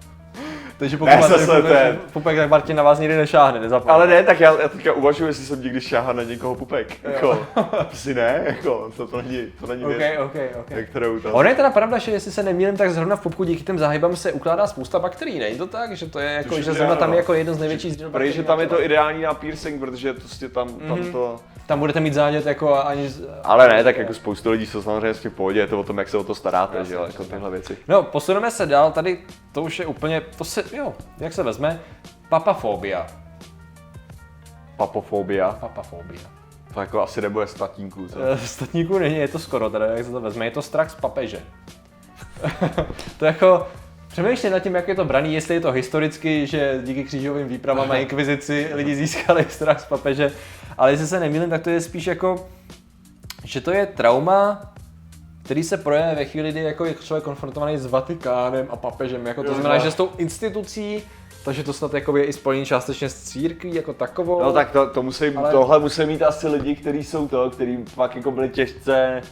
Takže 0.78 0.96
pokud 0.96 1.10
Ne, 1.10 1.16
máte 1.16 1.46
pupek, 1.46 1.64
ten. 1.64 1.98
pupek, 2.12 2.36
tak 2.36 2.48
Martin 2.50 2.76
na 2.76 2.82
vás 2.82 2.98
nikdy 2.98 3.16
nešáhne, 3.16 3.60
nezapomeň. 3.60 3.94
Ale 3.94 4.06
ne, 4.06 4.22
tak 4.22 4.40
já, 4.40 4.60
já 4.62 4.68
teďka 4.68 4.92
uvažuji, 4.92 5.26
jestli 5.26 5.44
jsem 5.44 5.62
někdy 5.62 5.80
šáhal 5.80 6.14
na 6.14 6.22
někoho 6.22 6.54
pupek. 6.54 6.96
Jako, 7.04 7.46
asi 7.92 8.14
ne, 8.14 8.42
jako, 8.46 8.90
to, 8.96 9.06
to 9.06 9.22
není, 9.22 9.46
to 9.60 9.66
není 9.66 9.84
věc, 9.84 10.18
OK, 10.18 10.24
OK, 10.24 10.34
OK. 10.60 10.66
okay. 10.66 10.84
kterou 10.84 11.20
to... 11.20 11.32
Ono 11.32 11.48
je 11.48 11.54
teda 11.54 11.70
pravda, 11.70 11.98
že 11.98 12.10
jestli 12.10 12.32
se 12.32 12.42
nemýlím, 12.42 12.76
tak 12.76 12.90
zrovna 12.90 13.16
v 13.16 13.20
pupku 13.20 13.44
díky 13.44 13.62
těm 13.62 13.78
záhybám 13.78 14.16
se 14.16 14.32
ukládá 14.32 14.66
spousta 14.66 14.98
bakterií, 14.98 15.38
není 15.38 15.58
to 15.58 15.66
tak? 15.66 15.96
Že 15.96 16.06
to 16.06 16.18
je 16.18 16.30
jako, 16.32 16.54
že 16.56 16.62
že 16.62 16.72
zrovna 16.72 16.96
tam 16.96 17.10
no. 17.10 17.14
je 17.14 17.18
jako 17.18 17.34
jeden 17.34 17.54
z 17.54 17.58
největších 17.58 17.92
zdrojů 17.92 18.12
Protože 18.12 18.24
bakterií 18.24 18.46
tam 18.46 18.56
na 18.58 18.62
je 18.62 18.68
to 18.68 18.82
ideální 18.82 19.22
na 19.22 19.34
piercing, 19.34 19.80
protože 19.80 20.12
prostě 20.12 20.48
tam, 20.48 20.68
tam 20.68 20.98
Mhm. 20.98 21.12
to... 21.12 21.36
Tam 21.66 21.78
budete 21.78 22.00
mít 22.00 22.14
zánět 22.14 22.46
jako 22.46 22.84
ani... 22.84 23.10
Ale 23.44 23.68
ne, 23.68 23.84
tak 23.84 23.96
jako 23.96 24.14
spoustu 24.14 24.50
lidí 24.50 24.66
jsou 24.66 24.82
samozřejmě 24.82 25.12
v 25.12 25.30
pohodě, 25.34 25.60
je 25.60 25.66
to 25.66 25.80
o 25.80 25.84
tom, 25.84 25.98
jak 25.98 26.08
se 26.08 26.16
o 26.16 26.24
to 26.24 26.34
staráte, 26.34 26.84
že 26.84 26.94
jo, 26.94 27.04
jako 27.06 27.24
tyhle 27.24 27.50
věci. 27.50 27.76
No, 27.88 28.02
posuneme 28.02 28.50
se 28.50 28.66
dál, 28.66 28.92
tady 28.92 29.18
to 29.52 29.62
už 29.62 29.78
je 29.78 29.86
úplně, 29.86 30.22
to 30.38 30.44
se, 30.44 30.64
jo, 30.72 30.94
jak 31.18 31.32
se 31.32 31.42
vezme, 31.42 31.80
papafobia. 32.28 33.06
Papofobia, 34.76 35.52
Papafobia. 35.52 36.20
to 36.74 36.80
jako 36.80 37.02
asi 37.02 37.20
nebude 37.20 37.46
z 37.46 37.54
tatínků, 37.54 38.08
co? 38.08 38.18
Eh, 38.22 38.38
Statníků 38.38 38.98
není, 38.98 39.16
je 39.16 39.28
to 39.28 39.38
skoro 39.38 39.70
teda, 39.70 39.86
jak 39.86 40.04
se 40.04 40.10
to 40.10 40.20
vezme, 40.20 40.44
je 40.44 40.50
to 40.50 40.62
strach 40.62 40.90
z 40.90 40.94
papeže. 40.94 41.40
to 43.18 43.24
jako, 43.24 43.66
přemýšlím 44.08 44.52
nad 44.52 44.58
tím, 44.60 44.74
jak 44.74 44.88
je 44.88 44.94
to 44.94 45.04
braný, 45.04 45.34
jestli 45.34 45.54
je 45.54 45.60
to 45.60 45.72
historicky, 45.72 46.46
že 46.46 46.80
díky 46.84 47.04
křížovým 47.04 47.48
výpravám 47.48 47.90
a 47.90 47.96
inkvizici 48.00 48.70
lidi 48.74 48.94
získali 48.96 49.46
strach 49.48 49.80
z 49.80 49.84
papeže, 49.84 50.32
ale 50.78 50.90
jestli 50.90 51.06
se 51.06 51.20
nemýlím, 51.20 51.50
tak 51.50 51.62
to 51.62 51.70
je 51.70 51.80
spíš 51.80 52.06
jako, 52.06 52.48
že 53.44 53.60
to 53.60 53.70
je 53.72 53.86
trauma, 53.86 54.72
který 55.48 55.64
se 55.64 55.76
projeví 55.76 56.16
ve 56.16 56.24
chvíli, 56.24 56.50
kdy 56.50 56.62
jako 56.62 56.84
je 56.84 56.94
člověk 56.94 57.24
konfrontovaný 57.24 57.78
s 57.78 57.86
Vatikánem 57.86 58.66
a 58.70 58.76
papežem. 58.76 59.26
Jako 59.26 59.42
to 59.42 59.48
Jo, 59.48 59.54
znamená, 59.54 59.78
že 59.78 59.90
s 59.90 59.94
tou 59.94 60.08
institucí, 60.18 61.02
takže 61.44 61.64
to 61.64 61.72
snad 61.72 61.94
jako 61.94 62.16
je 62.16 62.24
i 62.24 62.32
spojený 62.32 62.66
částečně 62.66 63.08
s 63.08 63.22
církví 63.22 63.74
jako 63.74 63.92
takovou. 63.92 64.42
No 64.42 64.52
tak 64.52 64.70
to, 64.70 64.90
to 64.90 65.02
musí, 65.02 65.34
Ale- 65.36 65.50
tohle 65.50 65.78
musí 65.78 66.04
mít 66.04 66.22
asi 66.22 66.48
lidi, 66.48 66.76
kteří 66.76 67.04
jsou 67.04 67.28
to, 67.28 67.50
kteří 67.50 67.84
fakt 67.84 68.16
jako 68.16 68.30
byli 68.30 68.48
těžce 68.48 69.22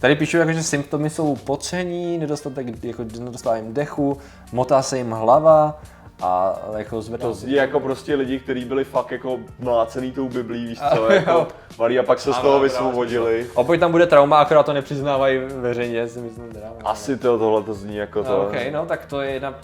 Tady 0.00 0.16
píšu, 0.16 0.36
jako, 0.36 0.52
že 0.52 0.62
symptomy 0.62 1.10
jsou 1.10 1.36
pocení, 1.36 2.18
nedostatek, 2.18 2.84
jako 2.84 3.02
nedostává 3.02 3.56
jim 3.56 3.74
dechu, 3.74 4.18
motá 4.52 4.82
se 4.82 4.98
jim 4.98 5.10
hlava 5.10 5.80
a 6.22 6.60
jako 6.78 7.02
zvedl 7.02 7.34
Lidi 7.42 7.56
jako 7.56 7.80
prostě 7.80 8.14
lidi, 8.14 8.38
kteří 8.38 8.64
byli 8.64 8.84
fakt 8.84 9.10
jako 9.10 9.38
mlácený 9.58 10.12
tou 10.12 10.28
biblí, 10.28 10.66
víš 10.66 10.78
A 10.82 10.96
co, 10.96 11.12
jako 11.12 11.48
malí 11.78 11.98
a 11.98 12.02
pak 12.02 12.20
se 12.20 12.32
z 12.32 12.38
toho 12.38 12.60
vysvobodili. 12.60 13.46
A 13.50 13.54
pokud 13.54 13.80
tam 13.80 13.90
bude 13.90 14.06
trauma, 14.06 14.38
akorát 14.38 14.62
to 14.62 14.72
nepřiznávají 14.72 15.38
veřejně, 15.38 16.08
si 16.08 16.18
myslím. 16.18 16.52
Teda, 16.52 16.66
no. 16.80 16.88
Asi 16.88 17.16
to, 17.16 17.38
tohle 17.38 17.62
to 17.62 17.74
zní 17.74 17.96
jako 17.96 18.24
to. 18.24 18.30
No, 18.30 18.42
OK, 18.46 18.54
no 18.72 18.86
tak 18.86 19.06
to 19.06 19.20
je 19.20 19.30
jedna 19.30 19.54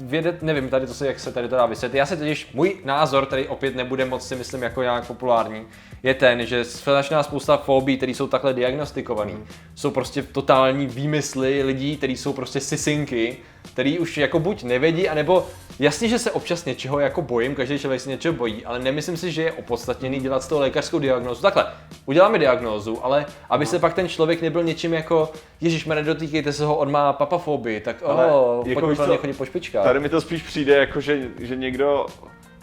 vědět, 0.00 0.42
nevím 0.42 0.68
tady 0.68 0.86
to 0.86 0.94
se, 0.94 1.06
jak 1.06 1.20
se 1.20 1.32
tady 1.32 1.48
to 1.48 1.56
dá 1.56 1.66
vysvětlit. 1.66 1.98
Já 1.98 2.06
si 2.06 2.16
totiž, 2.16 2.52
můj 2.54 2.76
názor, 2.84 3.26
který 3.26 3.48
opět 3.48 3.76
nebude 3.76 4.04
moc 4.04 4.28
si 4.28 4.36
myslím 4.36 4.62
jako 4.62 4.82
nějak 4.82 5.06
populární, 5.06 5.66
je 6.02 6.14
ten, 6.14 6.46
že 6.46 6.64
strašná 6.64 7.22
spousta 7.22 7.56
fobí, 7.56 7.96
které 7.96 8.12
jsou 8.12 8.26
takhle 8.26 8.54
diagnostikované, 8.54 9.32
jsou 9.74 9.90
prostě 9.90 10.22
totální 10.22 10.86
výmysly 10.86 11.62
lidí, 11.62 11.96
kteří 11.96 12.16
jsou 12.16 12.32
prostě 12.32 12.60
sisinky, 12.60 13.36
který 13.72 13.98
už 13.98 14.18
jako 14.18 14.38
buď 14.38 14.62
nevědí, 14.62 15.08
anebo 15.08 15.46
jasně, 15.78 16.08
že 16.08 16.18
se 16.18 16.30
občas 16.30 16.64
něčeho 16.64 17.00
jako 17.00 17.22
bojím, 17.22 17.54
každý 17.54 17.78
člověk 17.78 18.00
se 18.00 18.10
něčeho 18.10 18.34
bojí, 18.34 18.64
ale 18.64 18.78
nemyslím 18.78 19.16
si, 19.16 19.32
že 19.32 19.42
je 19.42 19.52
opodstatněný 19.52 20.20
dělat 20.20 20.42
z 20.42 20.48
toho 20.48 20.60
lékařskou 20.60 20.98
diagnózu. 20.98 21.42
Takhle, 21.42 21.66
uděláme 22.06 22.38
diagnózu, 22.38 23.04
ale 23.04 23.26
aby 23.50 23.66
se 23.66 23.78
pak 23.78 23.94
ten 23.94 24.08
člověk 24.08 24.42
nebyl 24.42 24.62
něčím 24.62 24.94
jako, 24.94 25.32
Ježíš, 25.60 25.84
nedotýkejte 25.84 26.52
se 26.52 26.64
ho, 26.64 26.76
on 26.76 26.90
má 26.90 27.12
papafobii, 27.12 27.80
tak 27.80 27.96
Ale 28.04 28.26
oh, 28.26 28.68
jako 28.68 28.80
pojďme 28.80 29.16
chodit 29.16 29.38
po 29.38 29.44
špičkách. 29.44 29.84
Tady 29.84 30.00
mi 30.00 30.08
to 30.08 30.20
spíš 30.20 30.42
přijde 30.42 30.76
jako, 30.76 31.00
že, 31.00 31.28
že 31.40 31.56
někdo, 31.56 32.06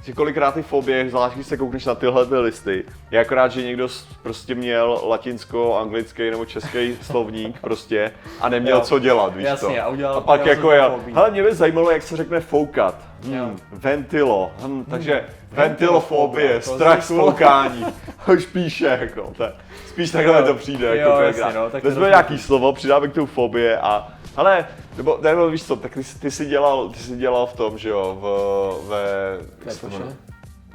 že 0.03 0.13
kolikrát 0.13 0.53
ty 0.53 0.61
fobie, 0.63 1.09
zvlášť 1.09 1.35
když 1.35 1.47
se 1.47 1.57
koukneš 1.57 1.85
na 1.85 1.95
tyhle 1.95 2.25
ty 2.25 2.35
listy, 2.37 2.83
je 3.11 3.19
akorát, 3.19 3.51
že 3.51 3.63
někdo 3.63 3.87
prostě 4.23 4.55
měl 4.55 5.01
latinsko, 5.07 5.77
anglický 5.77 6.29
nebo 6.31 6.45
český 6.45 6.97
slovník 7.01 7.59
prostě 7.61 8.11
a 8.41 8.49
neměl 8.49 8.77
Jo. 8.77 8.83
co 8.83 8.99
dělat, 8.99 9.35
víš 9.35 9.45
Jasně, 9.45 9.75
co. 9.75 9.81
a 9.83 9.87
udělal- 9.87 10.17
a 10.17 10.21
pak 10.21 10.45
jako 10.45 10.71
fobí. 10.89 11.13
hele 11.13 11.31
mě 11.31 11.43
by 11.43 11.55
zajímalo, 11.55 11.91
jak 11.91 12.01
se 12.03 12.17
řekne 12.17 12.39
foukat. 12.39 12.95
Jo. 13.23 13.43
Hmm, 13.43 13.57
ventilo, 13.71 14.51
hm, 14.67 14.85
takže 14.89 15.25
ventilofobie, 15.51 15.67
ventilofobie, 15.67 16.59
to 16.59 16.75
strach 16.75 17.03
z 17.03 17.07
foukání. 17.07 17.85
Už 18.33 18.45
píše, 18.45 18.97
jako, 19.01 19.33
to, 19.37 19.43
spíš 19.87 20.11
takhle 20.11 20.39
Jo. 20.39 20.45
to 20.45 20.53
přijde. 20.55 20.87
Jo, 20.87 20.93
Jako 20.93 21.21
jasně, 21.21 21.41
kolikrát. 21.41 21.63
no, 21.63 21.69
tak 21.69 21.81
to 21.81 21.87
Vezme 21.87 22.07
nějaký 22.09 22.37
slovo, 22.37 22.73
přidáme 22.73 23.07
k 23.07 23.13
tomu 23.13 23.27
fobie 23.27 23.77
a 23.77 24.07
ale, 24.35 24.67
nebo, 24.97 25.19
nebo 25.21 25.49
víš 25.49 25.63
co, 25.63 25.75
tak 25.75 25.93
ty, 25.93 26.03
jsi- 26.03 26.19
ty 26.19 26.31
jsi 26.31 26.45
dělal, 26.45 26.89
ty 26.89 26.99
jsi 26.99 27.17
dělal 27.17 27.45
v 27.47 27.53
tom, 27.53 27.77
že 27.77 27.89
jo, 27.89 28.17
v, 28.21 28.89
ve, 28.89 29.75
to 29.75 29.87
jmenuje? 29.89 30.15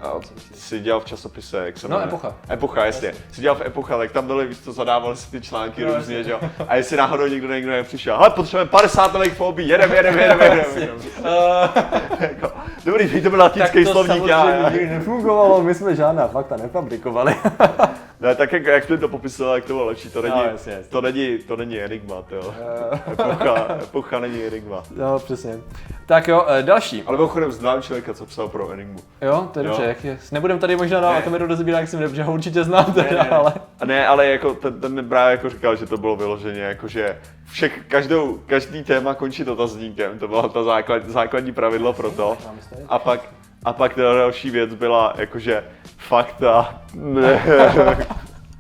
A 0.03 0.13
jsi 0.55 0.81
dělal 0.81 1.01
v 1.01 1.05
časopise, 1.05 1.67
jak 1.67 1.79
se 1.79 1.89
No, 1.89 1.97
jmenuje? 1.97 2.09
Epocha. 2.09 2.35
Epocha, 2.51 2.85
jasně. 2.85 3.13
Jsi 3.33 3.41
dělal 3.41 3.57
v 3.57 3.61
Epocha, 3.67 3.99
tak 3.99 4.13
tam 4.13 4.27
byly, 4.27 4.47
víš 4.47 4.59
co, 4.61 4.73
zadávali 4.73 5.17
si 5.17 5.31
ty 5.31 5.41
články 5.41 5.85
No, 5.85 5.95
různě, 5.97 6.25
že 6.25 6.31
jo. 6.31 6.41
A 6.69 6.77
jestli 6.77 6.97
náhodou 6.97 7.27
někdo 7.27 7.49
někdo 7.55 7.71
nepřišel, 7.73 8.17
hele, 8.17 8.31
potřebujeme 8.31 8.71
50 8.71 9.13
nových 9.13 9.33
fobí, 9.33 9.69
jedem, 9.69 9.93
jedem, 9.93 10.19
jedem, 10.19 10.41
jedem. 10.43 10.65
jedem. 10.75 10.97
Jako, 12.21 12.53
Dobrý, 12.85 13.23
to 13.23 13.31
byl 13.31 13.39
latinský 13.39 13.85
slovník, 13.87 14.27
já, 14.27 14.51
já. 14.51 14.69
nikdy 14.71 14.87
nefungovalo, 14.91 15.63
my 15.63 15.75
jsme 15.75 15.97
žádná 15.97 16.29
fakta 16.29 16.57
nefabrikovali. 16.57 17.37
Ne, 18.21 18.35
tak 18.35 18.53
jak, 18.53 18.65
jak 18.65 18.85
jsi 18.85 18.99
to 18.99 19.09
popisoval, 19.09 19.55
jak 19.55 19.65
to 19.65 19.73
bylo 19.73 19.87
lepší, 19.87 20.11
to 20.11 20.23
není, 20.23 20.35
No, 20.37 20.45
jasně, 20.45 20.73
jasně. 20.73 20.89
to 20.91 21.01
není, 21.01 21.39
to 21.39 21.57
není 21.57 21.81
enigma, 21.81 22.23
to 22.23 22.35
jo. 22.35 22.55
Epocha, 23.13 23.79
epocha 23.83 24.19
není 24.21 24.45
enigma. 24.45 24.83
no, 24.97 25.19
přesně. 25.19 25.59
Tak 26.07 26.29
jo, 26.29 26.47
eh, 26.49 26.63
další. 26.63 27.03
Ale 27.07 27.17
mimochodem 27.17 27.53
znám 27.53 27.83
člověka, 27.83 28.15
co 28.15 28.27
psal 28.27 28.49
pro 28.49 28.71
enigmu. 28.71 28.99
Jo, 29.23 29.49
to 29.53 29.59
je 29.61 29.65
dobře, 29.65 29.83
jak 29.85 30.05
je. 30.05 30.19
Nebudem 30.33 30.59
tady 30.59 30.77
možná 30.77 31.01
na 31.01 31.13
Ne. 31.13 31.19
Atomiru 31.19 31.47
rozebírat, 31.47 31.81
jak 31.81 31.89
si 31.89 31.97
že 32.17 32.23
ho 32.23 32.33
určitě 32.33 32.65
znám 32.65 32.85
teda, 32.93 33.23
ale... 33.23 33.53
A 33.81 33.85
ne, 33.85 34.07
ale 34.07 34.27
jako 34.27 34.55
ten, 34.55 34.81
ten 34.81 34.95
mi 34.95 35.03
právě 35.03 35.31
jako 35.33 35.51
říkal, 35.51 35.77
že 35.77 35.87
to 35.87 35.97
bylo 35.97 36.17
vyloženě, 36.17 36.61
jako 36.61 36.89
že 36.89 37.19
všech, 37.51 37.81
každou, 37.89 38.41
každý 38.47 38.85
téma 38.85 39.15
končí 39.15 39.45
dotazníkem, 39.45 40.19
to 40.19 40.29
byla 40.29 40.49
ta 40.49 40.63
základ, 40.63 41.05
základní 41.09 41.53
pravidlo 41.53 41.93
pro 41.93 42.11
to. 42.11 42.37
A 42.89 42.99
pak, 42.99 43.21
a 43.65 43.73
pak 43.73 43.95
ta 43.95 44.03
další 44.03 44.51
věc 44.51 44.75
byla, 44.75 45.15
jakože 45.19 45.65
fakta, 46.09 46.81
ne, 46.95 47.43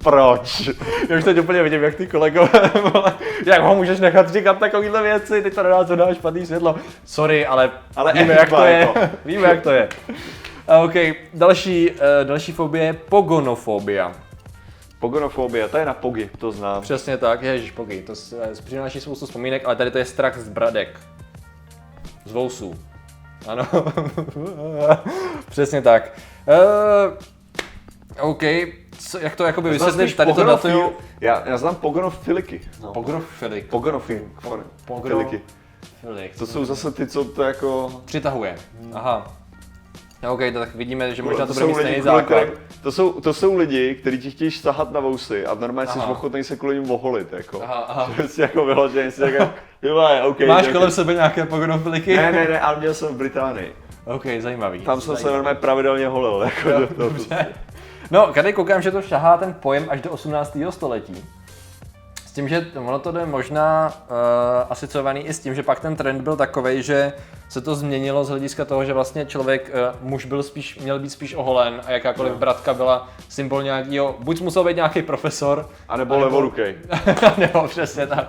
proč? 0.04 0.70
Já 1.08 1.18
už 1.18 1.24
teď 1.24 1.38
úplně 1.38 1.62
vidím, 1.62 1.82
jak 1.82 1.94
ty 1.94 2.06
kolegové, 2.06 2.70
vole, 2.92 3.14
jak 3.46 3.62
ho 3.62 3.74
můžeš 3.74 4.00
nechat 4.00 4.30
říkat 4.30 4.58
takovýhle 4.58 5.02
věci, 5.02 5.42
teď 5.42 5.54
to 5.54 5.62
na 5.62 5.70
nás 5.70 5.86
dá 5.88 6.14
špatný 6.14 6.46
světlo. 6.46 6.76
Sorry, 7.04 7.46
ale, 7.46 7.70
Ale 7.96 8.12
víme, 8.12 8.34
jak 8.34 8.48
to 8.48 8.64
je. 8.64 8.78
jako. 8.78 9.00
víme, 9.24 9.48
jak 9.48 9.62
to 9.62 9.70
je. 9.70 9.88
A 10.68 10.78
OK, 10.78 10.94
další, 11.34 11.90
uh, 11.90 11.96
další 12.24 12.52
fobie 12.52 12.84
je 12.84 12.92
pogonofobia. 12.92 14.12
Pogonofobie, 15.00 15.68
to 15.68 15.78
je 15.78 15.84
na 15.86 15.94
pogy, 15.94 16.30
to 16.38 16.52
znám. 16.52 16.82
Přesně 16.82 17.16
tak, 17.16 17.42
ježiš, 17.42 17.70
pogy, 17.70 18.02
to 18.02 18.12
eh, 18.42 18.62
přináší 18.64 19.00
spoustu 19.00 19.26
vzpomínek, 19.26 19.62
ale 19.64 19.76
tady 19.76 19.90
to 19.90 19.98
je 19.98 20.04
strach 20.04 20.38
z 20.38 20.48
bradek. 20.48 21.00
Z 22.24 22.32
vousů. 22.32 22.74
Ano. 23.48 23.66
Přesně 25.50 25.82
tak. 25.82 26.12
Uh, 26.48 27.14
OK, 28.20 28.42
co, 28.99 29.18
jak 29.18 29.37
to 29.37 29.44
jakoby 29.44 29.70
vysvětlíš, 29.70 30.14
tady 30.14 30.32
to 30.32 30.44
datuju. 30.44 30.92
Já, 31.20 31.42
já 31.49 31.58
znám 31.58 31.75
pogonofiliky. 31.75 32.61
No. 32.82 32.92
Pogrofilik. 32.92 33.66
Pogonofiliky. 33.66 34.30
Pogrofilik. 34.87 35.42
To 36.38 36.46
jsou 36.46 36.64
zase 36.64 36.92
ty, 36.92 37.06
co 37.06 37.25
to 37.25 37.42
jako... 37.42 38.02
Přitahuje. 38.04 38.56
Aha. 38.92 39.37
No, 40.23 40.32
OK, 40.35 40.40
tak 40.54 40.75
vidíme, 40.75 41.14
že 41.14 41.23
možná 41.23 41.46
to 41.46 41.54
to 41.54 41.61
bude 41.61 41.66
mít 41.66 41.75
stejný 41.75 42.02
základ. 42.02 42.49
to, 42.82 42.92
jsou, 42.92 43.20
to 43.20 43.35
jsou 43.35 43.56
lidi, 43.56 43.94
kteří 43.94 44.18
ti 44.18 44.30
chtějí 44.30 44.50
sahat 44.50 44.92
na 44.92 45.00
vousy 45.00 45.46
a 45.46 45.54
normálně 45.54 45.90
jsi 45.90 45.99
ochotný 45.99 46.44
se 46.44 46.56
kvůli 46.56 46.78
ním 46.80 46.90
oholit, 46.90 47.32
jako. 47.32 47.62
Aha, 47.62 47.75
aha. 47.88 48.11
Že 48.37 48.42
jako 48.42 48.64
vyložený, 48.64 49.11
jsi 49.11 49.23
jako, 49.23 49.50
jo, 49.82 50.02
OK. 50.28 50.40
Máš 50.40 50.68
kolem 50.68 50.90
sebe 50.90 51.14
nějaké 51.14 51.44
pogonofiliky? 51.46 52.16
Ne, 52.16 52.32
ne, 52.32 52.49
ne, 52.49 52.61
ale 52.61 52.78
měl 52.78 52.94
jsem 52.94 53.08
v 53.08 53.16
Británii. 53.16 53.76
OK, 54.04 54.26
zajímavý. 54.38 54.80
Tam 54.80 55.00
jsem 55.00 55.16
se 55.16 55.23
zajímavý. 55.23 55.35
normálně 55.37 55.61
pravidelně 55.61 56.08
holil, 56.08 56.42
jako 56.42 56.68
Jo, 56.68 56.80
do 56.80 56.87
toho. 56.87 57.08
dobře. 57.08 57.46
No, 58.10 58.32
tady 58.32 58.52
koukám, 58.52 58.82
že 58.82 58.90
to 58.90 59.02
šahá 59.02 59.36
ten 59.36 59.54
pojem 59.54 59.86
až 59.88 60.00
do 60.00 60.10
18. 60.10 60.56
století. 60.70 61.25
S 62.26 62.32
tím, 62.32 62.48
že 62.48 62.66
ono 62.75 62.98
to 62.98 63.12
jde 63.12 63.26
možná 63.26 63.88
uh, 63.88 64.16
asociovaný 64.70 65.20
i 65.26 65.32
s 65.32 65.40
tím, 65.40 65.54
že 65.54 65.62
pak 65.62 65.80
ten 65.80 65.96
trend 65.96 66.22
byl 66.22 66.36
takový, 66.36 66.82
že 66.82 67.12
se 67.48 67.60
to 67.60 67.74
změnilo 67.74 68.24
z 68.24 68.28
hlediska 68.28 68.64
toho, 68.64 68.84
že 68.84 68.92
vlastně 68.92 69.26
člověk, 69.26 69.70
uh, 70.02 70.08
muž 70.08 70.24
byl 70.26 70.42
spíš, 70.42 70.78
měl 70.78 70.98
být 70.98 71.10
spíš 71.10 71.34
oholen 71.34 71.80
a 71.86 71.90
jakákoliv 71.92 72.32
No. 72.32 72.38
bratka 72.38 72.74
byla 72.74 73.08
symbol 73.28 73.62
nějakého, 73.62 74.16
buď 74.18 74.40
musel 74.40 74.64
být 74.64 74.76
nějaký 74.76 75.02
profesor, 75.02 75.68
A 75.88 75.96
nebo 75.96 76.18
levorukej. 76.18 76.74
nebo 77.38 77.68
přesně 77.68 78.06
tak, 78.06 78.28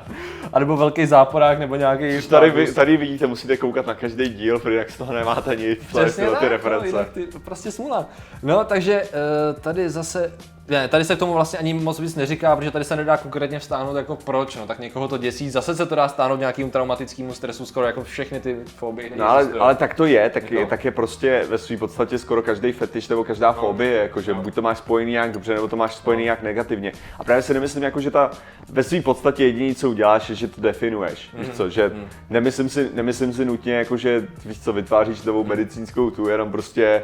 a 0.53 0.59
nebo 0.59 0.77
velký 0.77 1.05
záporák, 1.05 1.59
nebo 1.59 1.75
nějaký 1.75 2.21
Tady, 2.27 2.49
vy, 2.51 2.73
tady 2.73 2.97
vidíte, 2.97 3.27
musíte 3.27 3.57
koukat 3.57 3.87
na 3.87 3.93
každý 3.93 4.29
díl, 4.29 4.59
protože 4.59 4.77
jak 4.77 4.89
z 4.91 4.97
toho 4.97 5.13
nemáte 5.13 5.55
nic, 5.55 5.79
Přesně 5.87 6.27
tak, 6.29 6.39
ty 6.39 6.45
no, 6.45 6.51
reference. 6.51 6.87
jinak 6.87 7.09
ty, 7.09 7.27
to 7.27 7.39
prostě 7.39 7.71
smůla. 7.71 8.05
No, 8.43 8.63
takže 8.63 9.03
uh, 9.03 9.59
tady 9.61 9.89
zase, 9.89 10.31
ne, 10.67 10.87
tady 10.87 11.03
se 11.05 11.15
k 11.15 11.19
tomu 11.19 11.33
vlastně 11.33 11.59
ani 11.59 11.73
moc 11.73 11.99
víc 11.99 12.15
neříká, 12.15 12.55
protože 12.55 12.71
tady 12.71 12.85
se 12.85 12.95
nedá 12.95 13.17
konkrétně 13.17 13.59
vstáhnout 13.59 13.95
jako 13.95 14.15
proč, 14.15 14.55
no, 14.55 14.67
tak 14.67 14.79
někoho 14.79 15.07
to 15.07 15.17
děsí, 15.17 15.49
zase 15.49 15.75
se 15.75 15.85
to 15.85 15.95
dá 15.95 16.07
stáhnout 16.07 16.39
nějakému 16.39 16.69
traumatickému 16.71 17.33
stresu, 17.33 17.65
skoro 17.65 17.85
jako 17.85 18.03
všechny 18.03 18.39
ty 18.39 18.57
fobii. 18.75 19.06
No 19.15 19.29
ale, 19.29 19.47
ale 19.59 19.75
tak 19.75 19.93
to 19.93 20.05
je, 20.05 20.29
tak 20.29 20.51
je, 20.51 20.61
No. 20.61 20.67
tak 20.67 20.85
je 20.85 20.91
prostě 20.91 21.43
ve 21.49 21.57
své 21.57 21.77
podstatě 21.77 22.17
skoro 22.17 22.41
každý 22.41 22.71
fetiš 22.71 23.07
nebo 23.07 23.23
každá 23.23 23.51
fobie, 23.53 23.93
jakože 24.01 24.33
buď 24.33 24.53
to 24.55 24.61
máš 24.61 24.77
spojený 24.77 25.11
nějak 25.11 25.31
dobře, 25.31 25.53
nebo 25.53 25.67
to 25.67 25.75
máš 25.75 25.95
spojený 25.95 26.23
nějak 26.23 26.41
negativně. 26.43 26.91
A 27.19 27.23
právě 27.23 27.41
si 27.41 27.53
nemyslím, 27.53 27.83
jako, 27.83 28.01
že 28.01 28.11
ta 28.11 28.31
ve 28.69 28.83
své 28.83 29.01
podstatě 29.01 29.43
jediné, 29.45 29.75
co 29.75 29.89
uděláš, 29.89 30.29
je, 30.29 30.35
že 30.35 30.47
to 30.47 30.61
definuješ. 30.61 31.29
Víš 31.33 31.49
co, 31.49 31.69
že 31.69 31.91
nemyslím 32.29 32.69
si, 32.69 32.89
nemyslím 32.93 33.33
si 33.33 33.45
nutně, 33.45 33.73
jako, 33.73 33.97
že 33.97 34.27
víš 34.45 34.61
co, 34.61 34.73
vytváříš 34.73 35.21
novou 35.23 35.43
medicínskou 35.43 36.09
tu, 36.11 36.29
jenom 36.29 36.51
prostě 36.51 37.03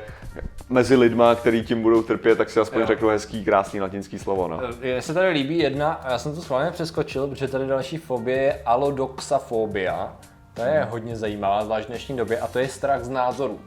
mezi 0.69 0.95
lidma, 0.95 1.35
který 1.35 1.63
tím 1.63 1.81
budou 1.81 2.01
trpět, 2.01 2.35
tak 2.37 2.49
si 2.49 2.59
aspoň 2.59 2.81
Jo. 2.81 2.87
řeknu 2.87 3.07
hezký, 3.07 3.45
krásný 3.45 3.81
latinský 3.81 4.19
slovo. 4.19 4.47
No. 4.47 4.59
Mně 4.81 5.01
se 5.01 5.13
tady 5.13 5.29
líbí 5.29 5.57
jedna, 5.57 5.93
a 5.93 6.11
já 6.11 6.17
jsem 6.19 6.35
to 6.35 6.41
schválně 6.41 6.71
přeskočil, 6.71 7.27
protože 7.27 7.47
tady 7.47 7.67
další 7.67 7.97
fobie 7.97 8.37
je 8.37 8.59
alodoxafobia. 8.65 10.15
To 10.53 10.61
je 10.61 10.87
hodně 10.89 11.15
zajímavá, 11.15 11.63
zvlášť 11.63 11.85
v 11.85 11.89
dnešní 11.89 12.17
době, 12.17 12.39
a 12.39 12.47
to 12.47 12.59
je 12.59 12.67
strach 12.67 13.03
z 13.03 13.09
názoru. 13.09 13.59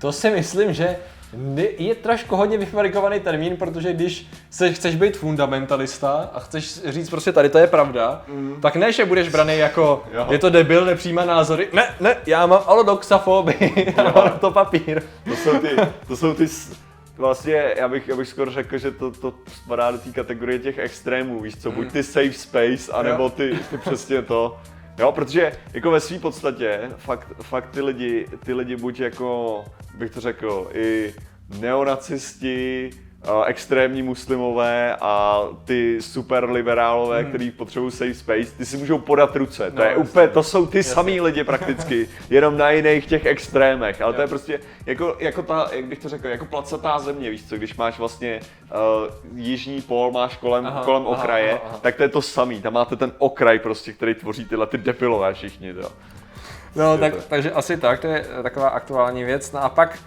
To 0.00 0.12
si 0.12 0.30
myslím, 0.30 0.72
že 0.72 0.96
je 1.78 1.94
trošku 1.94 2.36
hodně 2.36 2.58
vyfabrikovaný 2.58 3.20
termín, 3.20 3.56
protože 3.56 3.92
když 3.92 4.26
se 4.50 4.72
chceš 4.72 4.96
být 4.96 5.16
fundamentalista 5.16 6.30
a 6.34 6.40
chceš 6.40 6.80
říct 6.84 7.10
prostě 7.10 7.32
tady 7.32 7.48
to 7.48 7.58
je 7.58 7.66
pravda, 7.66 8.22
mm. 8.28 8.58
tak 8.62 8.76
ne, 8.76 8.92
že 8.92 9.04
budeš 9.04 9.28
braný 9.28 9.58
jako 9.58 10.04
Jo. 10.12 10.26
je 10.30 10.38
to 10.38 10.50
debil, 10.50 10.84
nepřijímá 10.84 11.24
názory. 11.24 11.68
Ne, 11.72 11.94
ne, 12.00 12.16
já 12.26 12.46
mám 12.46 12.60
alodoxafobii, 12.66 13.94
já 13.96 14.12
mám 14.12 14.38
to 14.38 14.50
papír. 14.50 15.02
To 15.24 15.36
jsou 15.36 15.58
ty, 15.58 15.68
to 16.06 16.16
jsou 16.16 16.34
ty 16.34 16.46
vlastně, 17.16 17.74
já 17.76 17.88
bych, 17.88 18.08
já 18.08 18.16
bych 18.16 18.28
skoro 18.28 18.50
řekl, 18.50 18.78
že 18.78 18.90
to, 18.90 19.10
to 19.10 19.34
spadá 19.46 19.90
do 19.90 19.98
té 19.98 20.10
kategorie 20.10 20.58
těch 20.58 20.78
extrémů, 20.78 21.40
víš 21.40 21.56
co, 21.56 21.70
buď 21.70 21.92
ty 21.92 22.02
safe 22.02 22.32
space, 22.32 22.92
anebo 22.92 23.30
ty, 23.30 23.58
ty 23.70 23.78
přesně 23.78 24.22
to. 24.22 24.58
Jo, 24.98 25.12
protože 25.12 25.52
jako 25.72 25.90
ve 25.90 26.00
své 26.00 26.18
podstatě 26.18 26.90
fakt, 26.96 27.28
fakt 27.42 27.70
ty 27.70 27.80
lidi, 27.80 28.26
ty 28.44 28.54
lidi 28.54 28.76
buď 28.76 29.00
jako, 29.00 29.64
bych 29.94 30.10
to 30.10 30.20
řekl, 30.20 30.70
i 30.74 31.14
neonacisti, 31.60 32.90
extrémní 33.46 34.02
muslimové 34.02 34.96
a 35.00 35.42
ty 35.64 36.02
super 36.02 36.50
liberálové, 36.50 37.20
hmm. 37.22 37.28
kteří 37.28 37.50
potřebují 37.50 37.90
safe 37.92 38.14
space, 38.14 38.56
ty 38.56 38.66
si 38.66 38.76
můžou 38.76 38.98
podat 38.98 39.36
ruce. 39.36 39.70
To 39.70 39.76
No, 39.76 39.82
je 39.82 39.88
jasně. 39.88 40.04
úplně, 40.04 40.28
to 40.28 40.42
jsou 40.42 40.66
ty 40.66 40.82
samý 40.82 41.20
lidi 41.20 41.44
prakticky, 41.44 42.08
jenom 42.30 42.56
na 42.56 42.70
jiných 42.70 43.06
těch 43.06 43.26
extrémech. 43.26 44.00
Ale 44.02 44.12
to 44.12 44.20
je 44.20 44.26
prostě 44.28 44.60
jako, 44.86 45.16
jako 45.18 45.42
ta, 45.42 45.68
jak 45.72 45.84
bych 45.84 45.98
to 45.98 46.08
řekl, 46.08 46.28
jako 46.28 46.44
placatá 46.44 46.98
země, 46.98 47.30
víš 47.30 47.48
co, 47.48 47.56
když 47.56 47.76
máš 47.76 47.98
vlastně 47.98 48.40
uh, 48.40 49.38
jižní 49.38 49.80
pól, 49.80 50.10
máš 50.12 50.36
kolem, 50.36 50.66
Aha, 50.66 50.84
kolem 50.84 51.02
aha, 51.06 51.16
okraje, 51.18 51.50
aha, 51.52 51.60
aha. 51.68 51.78
tak 51.82 51.94
to 51.96 52.02
je 52.02 52.08
to 52.08 52.22
samý. 52.22 52.60
Tam 52.62 52.72
máte 52.72 52.96
ten 52.96 53.12
okraj 53.18 53.58
prostě, 53.58 53.92
který 53.92 54.14
tvoří 54.14 54.44
tyhle 54.44 54.66
ty 54.66 54.78
debilové 54.78 55.34
všichni, 55.34 55.68
jo. 55.68 55.88
No, 56.76 56.98
tak, 56.98 57.14
to- 57.16 57.22
takže 57.28 57.52
asi 57.52 57.76
tak, 57.76 58.00
to 58.00 58.06
je 58.06 58.24
taková 58.42 58.68
aktuální 58.68 59.24
věc. 59.24 59.52
No 59.52 59.62
a 59.64 59.68
pak, 59.68 59.98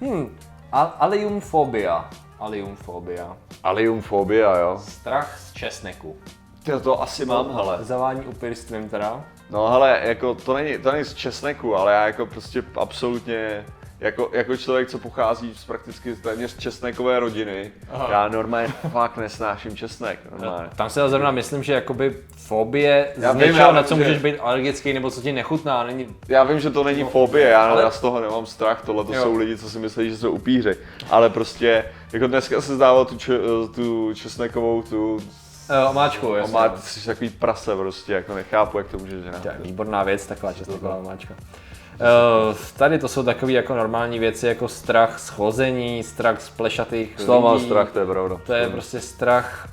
hm, 0.00 0.36
al- 0.72 0.92
aliumfobia. 1.00 2.10
Aliumfobia. 2.40 3.36
Aliumfobia, 3.62 4.56
jo. 4.56 4.78
Strach 4.84 5.38
z 5.38 5.52
česneku. 5.52 6.16
To, 6.64 6.80
to 6.80 7.02
asi 7.02 7.24
mám, 7.24 7.54
hele. 7.54 7.84
Zavání 7.84 8.20
upirstvím 8.26 8.88
teda. 8.88 9.24
No 9.50 9.68
hele, 9.70 10.00
jako 10.04 10.34
to 10.34 10.54
není, 10.54 10.78
to 10.78 10.92
není 10.92 11.04
z 11.04 11.14
česneku, 11.14 11.76
ale 11.76 11.92
já 11.92 12.06
jako 12.06 12.26
prostě 12.26 12.62
absolutně, 12.76 13.66
jako, 14.04 14.30
jako 14.32 14.56
člověk, 14.56 14.88
co 14.88 14.98
pochází 14.98 15.54
z 15.54 15.64
prakticky 15.64 16.16
téměř 16.16 16.56
česnekové 16.58 17.20
rodiny, 17.20 17.72
Aha. 17.92 18.08
já 18.10 18.28
normálně 18.28 18.68
fakt 18.92 19.16
nesnáším 19.16 19.76
česnek, 19.76 20.18
normálně. 20.38 20.68
Tam 20.76 20.90
se 20.90 21.08
zrovna 21.08 21.30
myslím, 21.30 21.62
že 21.62 21.72
jakoby 21.72 22.16
fobie 22.36 23.08
Já 23.16 23.32
z 23.32 23.36
vím, 23.36 23.46
něčeho, 23.48 23.72
na 23.72 23.82
co 23.82 23.94
že- 23.94 24.00
můžeš 24.00 24.18
být 24.22 24.38
alergický 24.40 24.92
nebo 24.92 25.10
co 25.10 25.20
ti 25.20 25.32
nechutná, 25.32 25.84
není... 25.84 26.16
Já 26.28 26.44
vím, 26.44 26.60
že 26.60 26.70
to 26.70 26.84
není 26.84 27.04
fobie, 27.04 27.48
já, 27.48 27.70
ale- 27.70 27.82
já 27.82 27.90
z 27.90 28.00
toho 28.00 28.20
nemám 28.20 28.46
strach, 28.46 28.82
tohle 28.86 29.04
to 29.04 29.14
Jo. 29.14 29.22
jsou 29.22 29.36
lidi, 29.36 29.58
co 29.58 29.70
si 29.70 29.78
myslí, 29.78 30.10
že 30.10 30.16
jsou 30.16 30.30
upíři, 30.30 30.76
ale 31.10 31.30
prostě, 31.30 31.84
jako 32.12 32.26
dneska 32.26 32.60
se 32.60 32.74
zdával 32.74 33.04
tu, 33.04 33.16
če, 33.16 33.32
tu 33.74 34.14
česnekovou, 34.14 34.82
tu 34.82 35.18
Uh, 35.84 35.90
omáčku, 35.90 36.34
jasně. 36.34 36.50
Omát, 36.54 36.74
ty 36.74 36.80
jsi 36.88 37.06
takový 37.06 37.30
prase 37.30 37.76
prostě, 37.76 38.12
jako 38.12 38.34
nechápu, 38.34 38.78
jak 38.78 38.88
to 38.88 38.98
můžeš 38.98 39.14
To 39.22 39.26
je 39.36 39.40
dělat. 39.42 39.56
výborná 39.62 40.02
věc, 40.02 40.26
taková 40.26 40.52
česneková 40.52 40.96
omáčka. 40.96 41.34
Uh, 41.94 42.56
tady 42.76 42.98
to 42.98 43.08
jsou 43.08 43.22
takové 43.22 43.52
jako 43.52 43.74
normální 43.74 44.18
věci, 44.18 44.46
jako 44.46 44.68
strach 44.68 45.18
z 45.18 45.28
chození, 45.28 46.02
strach 46.02 46.40
z 46.40 46.50
plešatých 46.50 47.16
mám 47.28 47.54
lidí. 47.54 47.66
strach, 47.66 47.90
to 47.90 47.98
je 47.98 48.06
pravda. 48.06 48.36
To 48.46 48.52
je 48.52 48.68
prostě 48.68 49.00
strach. 49.00 49.68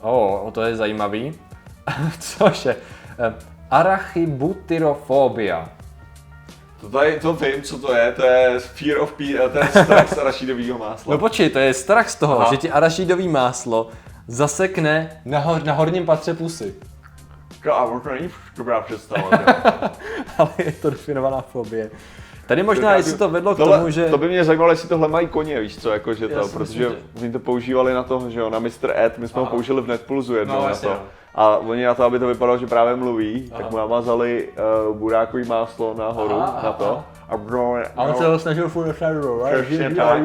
O, 0.00 0.42
oh, 0.42 0.50
to 0.50 0.62
je 0.62 0.76
zajímavý. 0.76 1.38
Což 2.18 2.64
je? 2.64 2.76
Eh, 3.18 3.34
Arachibutyrofobia. 3.70 5.68
To, 6.80 6.88
tady, 6.88 7.20
to 7.20 7.32
vím, 7.32 7.62
co 7.62 7.78
to 7.78 7.94
je, 7.94 8.12
to 8.12 8.24
je 8.24 8.60
Fear 8.60 8.98
of 8.98 9.12
Pea, 9.12 9.48
to 9.48 9.58
je 9.58 9.84
strach 9.84 10.08
z 10.14 10.18
arašidového 10.18 10.78
másla. 10.78 11.12
No 11.12 11.18
počkej, 11.18 11.50
to 11.50 11.58
je 11.58 11.74
strach 11.74 12.10
z 12.10 12.14
toho, 12.14 12.40
Aha. 12.40 12.50
že 12.50 12.56
ti 12.56 12.70
arašidový 12.70 13.28
máslo 13.28 13.90
zasekne 14.28 15.20
na, 15.24 15.38
hor, 15.38 15.64
na 15.64 15.72
horním 15.72 16.06
patře 16.06 16.34
pusy. 16.34 16.74
Kámo, 17.60 18.00
to 18.00 18.08
není 18.08 18.30
dobrá 18.56 18.80
představa. 18.80 19.30
Ale 20.38 20.50
je 20.58 20.72
to 20.72 20.90
definovaná 20.90 21.40
fobie. 21.40 21.90
Tady 22.46 22.62
možná, 22.62 22.94
jestli 22.94 23.18
to 23.18 23.28
vedlo 23.28 23.54
k 23.54 23.56
Tohle- 23.56 23.78
tomu, 23.78 23.90
že... 23.90 24.04
To 24.04 24.18
by 24.18 24.28
mě 24.28 24.44
zajímalo, 24.44 24.70
jestli 24.70 24.88
tohle 24.88 25.08
mají 25.08 25.28
koně, 25.28 25.60
víš 25.60 25.78
co, 25.78 25.90
jako 25.92 26.14
že 26.14 26.28
Já 26.30 26.40
to, 26.40 26.48
si 26.48 26.56
protože 26.56 26.88
myslím, 26.88 27.04
oni 27.22 27.32
to 27.32 27.38
používali 27.38 27.94
na 27.94 28.02
to, 28.02 28.30
že 28.30 28.40
jo, 28.40 28.50
na 28.50 28.58
Mr. 28.58 28.90
Ed, 28.94 29.18
my 29.18 29.28
jsme 29.28 29.40
ho 29.40 29.46
Aha. 29.46 29.50
použili 29.54 29.82
v 29.82 29.86
Netpulzu 29.88 30.34
jednou 30.36 30.54
No, 30.54 30.68
na 30.68 30.74
to. 30.74 30.88
no. 30.88 30.98
A 31.34 31.56
oni 31.56 31.84
na 31.84 31.94
to, 31.94 32.04
aby 32.04 32.18
to 32.18 32.26
vypadalo, 32.26 32.58
že 32.58 32.66
právě 32.66 32.96
mluví, 32.96 33.48
Aha. 33.52 33.62
tak 33.62 33.70
mu 33.70 33.76
namazali 33.76 34.48
uh, 34.88 34.96
burákový 34.96 35.44
máslo 35.48 35.94
nahoru 35.98 36.34
Aha, 36.40 36.60
na 36.64 36.72
to. 36.72 37.02
A, 37.28 37.36
bro, 37.36 37.74
A 37.96 38.02
on 38.02 38.14
se 38.14 38.26
ho 38.26 38.38
snažil 38.38 38.68
furt 38.68 38.86
dostat 38.86 39.12
do 39.12 39.42
Přesně 39.62 39.90
tak. 39.94 40.18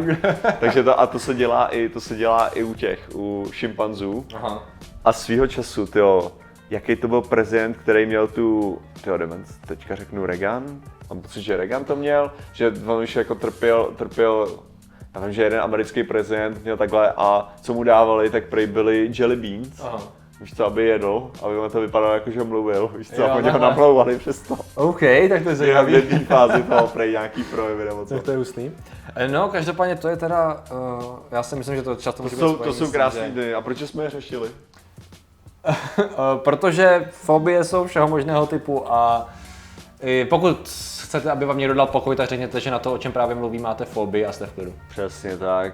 Takže 0.60 0.84
to, 0.84 1.00
a 1.00 1.08
to 1.08 1.20
se 1.20 1.34
dělá 1.34 1.68
i, 1.68 1.89
to 1.89 2.01
se 2.01 2.15
dělá 2.15 2.48
i 2.48 2.63
u 2.63 2.74
těch, 2.74 3.00
u 3.15 3.46
šimpanzů. 3.51 4.25
Aha. 4.36 4.63
A 5.06 5.13
svýho 5.13 5.48
času, 5.48 5.86
tyjo, 5.88 6.32
jaký 6.69 6.95
to 6.95 7.07
byl 7.07 7.22
prezident, 7.22 7.77
který 7.77 8.05
měl 8.05 8.27
tu, 8.27 8.79
tyjo, 9.03 9.17
demens, 9.17 9.50
teďka 9.67 9.95
řeknu 9.95 10.25
Reagan, 10.25 10.81
mám 11.10 11.22
pocit, 11.22 11.41
že 11.41 11.57
Reagan 11.57 11.84
to 11.84 11.95
měl, 11.95 12.31
že 12.53 12.74
on 12.86 13.03
už 13.03 13.15
jako 13.15 13.36
trpěl, 13.36 13.91
trpěl, 13.98 14.60
já 15.15 15.22
vím, 15.22 15.34
že 15.34 15.43
jeden 15.43 15.60
americký 15.62 16.03
prezident 16.03 16.63
měl 16.63 16.77
takhle 16.77 17.13
a 17.17 17.53
co 17.62 17.74
mu 17.74 17.84
dávali, 17.84 18.29
tak 18.29 18.45
prej 18.50 18.67
byly 18.67 19.12
jelly 19.19 19.36
beans, 19.36 19.81
Aha. 19.84 20.01
víš 20.41 20.53
co, 20.55 20.65
aby 20.65 20.84
jedl, 20.86 21.31
aby 21.43 21.55
mu 21.55 21.69
to 21.69 21.81
vypadalo 21.81 22.13
jako, 22.13 22.31
že 22.31 22.43
mluvil, 22.43 22.91
víš 22.98 23.10
co, 23.10 23.22
Jo, 23.22 23.27
a 23.27 23.36
oni 23.36 23.50
ho 23.50 23.60
namlouvali 23.60 24.17
přes 24.17 24.39
to. 24.41 24.57
OK, 24.75 25.00
tak 25.00 25.10
to 25.29 25.29
je 25.29 25.38
Je 25.38 25.53
v 25.53 25.55
zajímavý. 25.55 25.93
jedné 25.93 26.19
fázi 26.19 26.63
toho 26.63 26.88
prej 26.88 27.12
nějaký 27.12 27.43
projevy 27.43 27.86
nebo 27.86 28.05
co. 28.05 28.13
Tak 28.13 28.24
to 28.24 28.31
je 28.31 28.38
ústný. 28.38 28.72
No, 29.31 29.50
každopádně 29.50 29.95
to 29.95 30.07
je 30.07 30.17
teda, 30.17 30.63
uh, 30.72 31.15
já 31.31 31.43
si 31.43 31.55
myslím, 31.55 31.75
že 31.75 31.81
to 31.81 31.95
často 31.95 32.17
To 32.17 32.24
může 32.24 32.36
jsou, 32.36 32.53
být 32.53 32.63
to 32.63 32.74
jsou 32.74 32.91
krásné 32.91 33.22
že- 33.27 33.31
dny. 33.31 33.53
A 33.53 33.62
proč 33.62 33.77
jsme 33.81 34.03
je 34.03 34.10
řešili? 34.10 34.50
Protože 36.38 37.07
fobie 37.12 37.63
jsou 37.63 37.88
všeho 37.88 38.07
možného 38.07 38.45
typu 38.45 38.93
a 38.93 39.29
pokud 40.29 40.69
chcete, 41.03 41.31
aby 41.31 41.45
vám 41.45 41.57
někdo 41.57 41.74
dal 41.74 41.88
pokoj, 41.88 42.15
tak 42.15 42.29
řekněte, 42.29 42.60
že 42.60 42.72
na 42.72 42.79
to, 42.79 42.93
o 42.93 42.98
čem 42.98 43.12
právě 43.12 43.36
mluví, 43.36 43.60
máte 43.60 43.86
fobii 43.86 44.25
a 44.25 44.31
jste 44.31 44.45
v 44.45 44.51
klidu. 44.51 44.74
Přesně 44.89 45.38
tak. 45.38 45.74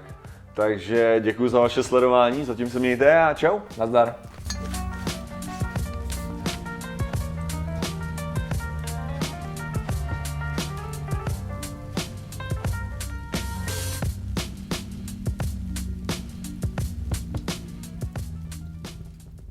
Takže 0.54 1.16
děkuji 1.20 1.48
za 1.48 1.60
vaše 1.60 1.82
sledování, 1.82 2.44
zatím 2.44 2.70
se 2.70 2.78
mějte 2.78 3.22
a 3.22 3.34
čau. 3.34 3.58
Nazdar. 3.78 4.14